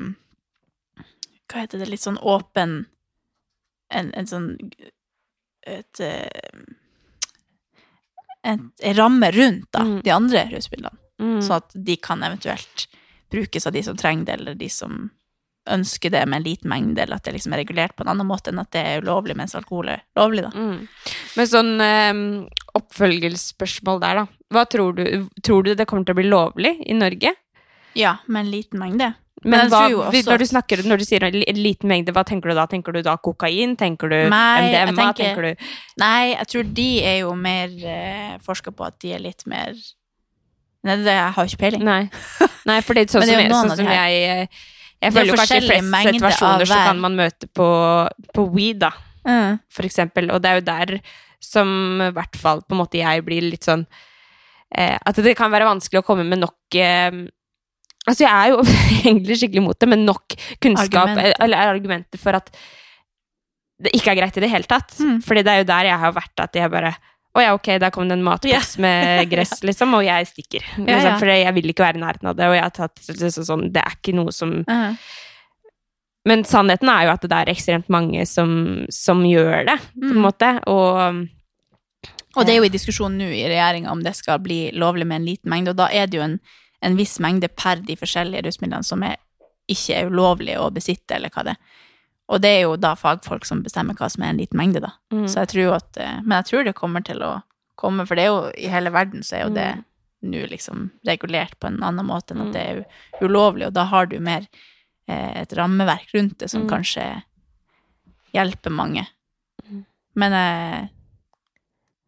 [1.52, 2.86] Hva heter det, litt sånn åpen
[3.94, 4.48] En, en sånn
[5.68, 6.64] et, eh,
[8.44, 10.02] en ramme rundt da, Mm.
[10.04, 11.40] de andre rusmidlene, Mm.
[11.42, 12.88] sånn at de kan eventuelt
[13.32, 15.12] brukes av de som trenger det, eller de som
[15.72, 18.28] ønsker det med en liten mengde, eller at det liksom er regulert på en annen
[18.28, 20.52] måte enn at det er ulovlig, mens alkohol er lovlig, da.
[20.52, 20.88] Mm.
[21.38, 22.14] Men sånn eh,
[22.80, 24.26] oppfølgingsspørsmål der, da.
[24.54, 25.04] Hva tror du?
[25.44, 27.34] Tror du det kommer til å bli lovlig i Norge?
[27.98, 29.14] Ja, med en liten mengde.
[29.44, 32.50] Men, Men hva, også- når, du snakker, når du sier en liten mengde, hva tenker
[32.50, 32.66] du da?
[32.66, 33.76] Tenker du da kokain?
[33.76, 34.94] Tenker du Nei, MDMA?
[35.14, 35.66] tenker- Tenker du
[36.00, 39.74] Nei, jeg tror de er jo mer eh, forska på at de er litt mer
[40.84, 41.84] Nei, det, jeg har ikke peiling.
[41.84, 42.10] Nei.
[42.68, 44.48] Nei, for det er sånn som, jeg, sånn som jeg eh,
[45.04, 47.68] Jeg er føler jo kanskje i flest situasjoner så kan man møte på,
[48.34, 48.94] på weed, da,
[49.24, 49.54] Mm.
[49.72, 50.28] for eksempel.
[50.36, 50.90] Og det er jo der
[51.44, 51.70] som
[52.04, 53.86] i hvert fall på en måte jeg blir litt sånn
[54.76, 57.22] eh, At det kan være vanskelig å komme med nok eh,
[58.04, 58.58] Altså, jeg er jo
[59.08, 61.38] egentlig skikkelig imot det, men nok kunnskap Argumenter.
[61.46, 62.52] eller argumenter for at
[63.84, 64.92] det ikke er greit i det hele tatt.
[65.00, 65.22] Mm.
[65.24, 66.92] Fordi det er jo der jeg har vært, at jeg bare
[67.36, 70.64] å ja, ok, der kom det en matboks med gress, liksom, og jeg stikker.
[70.88, 71.18] Ja.
[71.18, 73.64] For jeg vil ikke være i nærheten av det, og jeg har tatt liksom sånn
[73.74, 74.98] Det er ikke noe som Mhm.
[76.26, 80.16] men sannheten er jo at det er ekstremt mange som, som gjør det, på en
[80.16, 80.22] Mm.
[80.24, 80.52] måte.
[80.68, 81.28] Og
[82.36, 85.16] Og det er jo i diskusjon nå i regjeringa om det skal bli lovlig med
[85.22, 86.40] en liten mengde, og da er det jo en,
[86.82, 89.18] en viss mengde per de forskjellige rusmidlene som er,
[89.70, 91.58] ikke er ulovlig å besitte, eller hva det er.
[92.32, 94.94] Og det er jo da fagfolk som bestemmer hva som er en liten mengde, da.
[95.12, 95.26] Mm.
[95.28, 97.42] Så jeg tror at eh, Men jeg tror det kommer til å
[97.76, 99.72] komme, for det er jo i hele verden så er jo det
[100.24, 100.32] Mm.
[100.32, 102.86] nå liksom regulert på en annen måte enn at det er
[103.22, 104.46] ulovlig, og da har du mer
[105.10, 106.70] eh, et rammeverk rundt det som Mm.
[106.70, 107.24] kanskje
[108.34, 109.06] hjelper mange.
[110.16, 110.88] Men eh,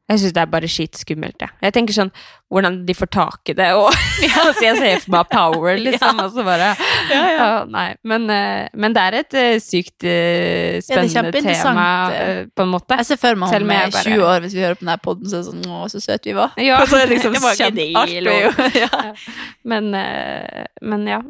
[0.06, 1.50] Jeg syns det er bare skitskummelt, jeg.
[1.66, 2.12] Jeg tenker sånn
[2.54, 3.88] hvordan de får tak i det, og
[4.46, 6.68] altså, jeg ser for meg power, liksom, og så bare
[7.10, 7.88] ja, Nei.
[8.06, 11.88] Men, eh, men det er et eh, sykt eh, Ja, er spennende tema,
[12.54, 13.00] på en måte.
[13.02, 15.32] Jeg ser for meg om jeg bare- 20 år, hvis vi hører på denne podden,
[15.32, 16.54] så er det sånn Å, så søt vi var.
[16.62, 18.78] Ja, så er det liksom kjempeartig.
[18.84, 19.02] ja.
[19.66, 19.90] Men,
[20.86, 21.24] men ja.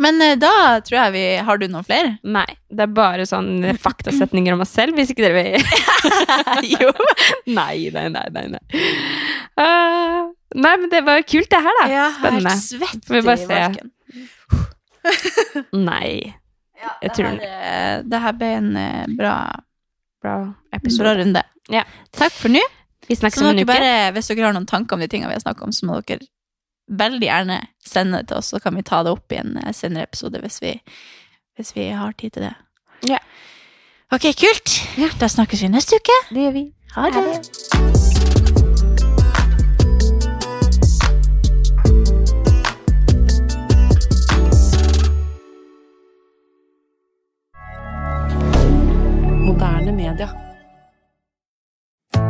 [0.00, 2.14] Men eh, da tror jeg vi Har du noen flere?
[2.24, 2.46] Nei.
[2.72, 5.60] Det er bare sånn faktasetninger om oss selv, hvis ikke dere vil
[6.72, 6.92] Jo.
[7.52, 8.46] Nei, nei, nei, nei.
[8.54, 8.62] Nei.
[9.58, 12.06] Uh, nei, men det var kult, det her, da.
[12.16, 12.54] Spennende.
[12.54, 13.60] Helt svett Får vi bare i se.
[15.76, 16.12] Nei.
[17.04, 18.70] Jeg tror det, her, eh, det her ble en
[19.18, 19.34] bra,
[20.24, 20.36] bra,
[20.74, 21.04] episode.
[21.04, 21.42] bra runde.
[21.70, 21.84] Ja.
[22.16, 22.62] Takk for nå.
[23.08, 23.68] Vi snakkes om en uke.
[23.68, 26.00] bare, hvis dere har noen tanker om de tingene vi har snakket om, så må
[26.00, 26.24] dere
[26.98, 29.72] veldig gjerne sende det til oss, så kan vi ta det opp i en eh,
[29.76, 30.76] senere episode hvis vi,
[31.56, 32.54] hvis vi har tid til det.
[33.08, 33.18] Ja.
[34.12, 34.76] Ok, kult.
[35.20, 36.18] Da snakkes vi neste uke.
[36.30, 36.66] Det gjør vi.
[36.92, 37.22] Ha det.
[49.42, 50.41] Moderne media.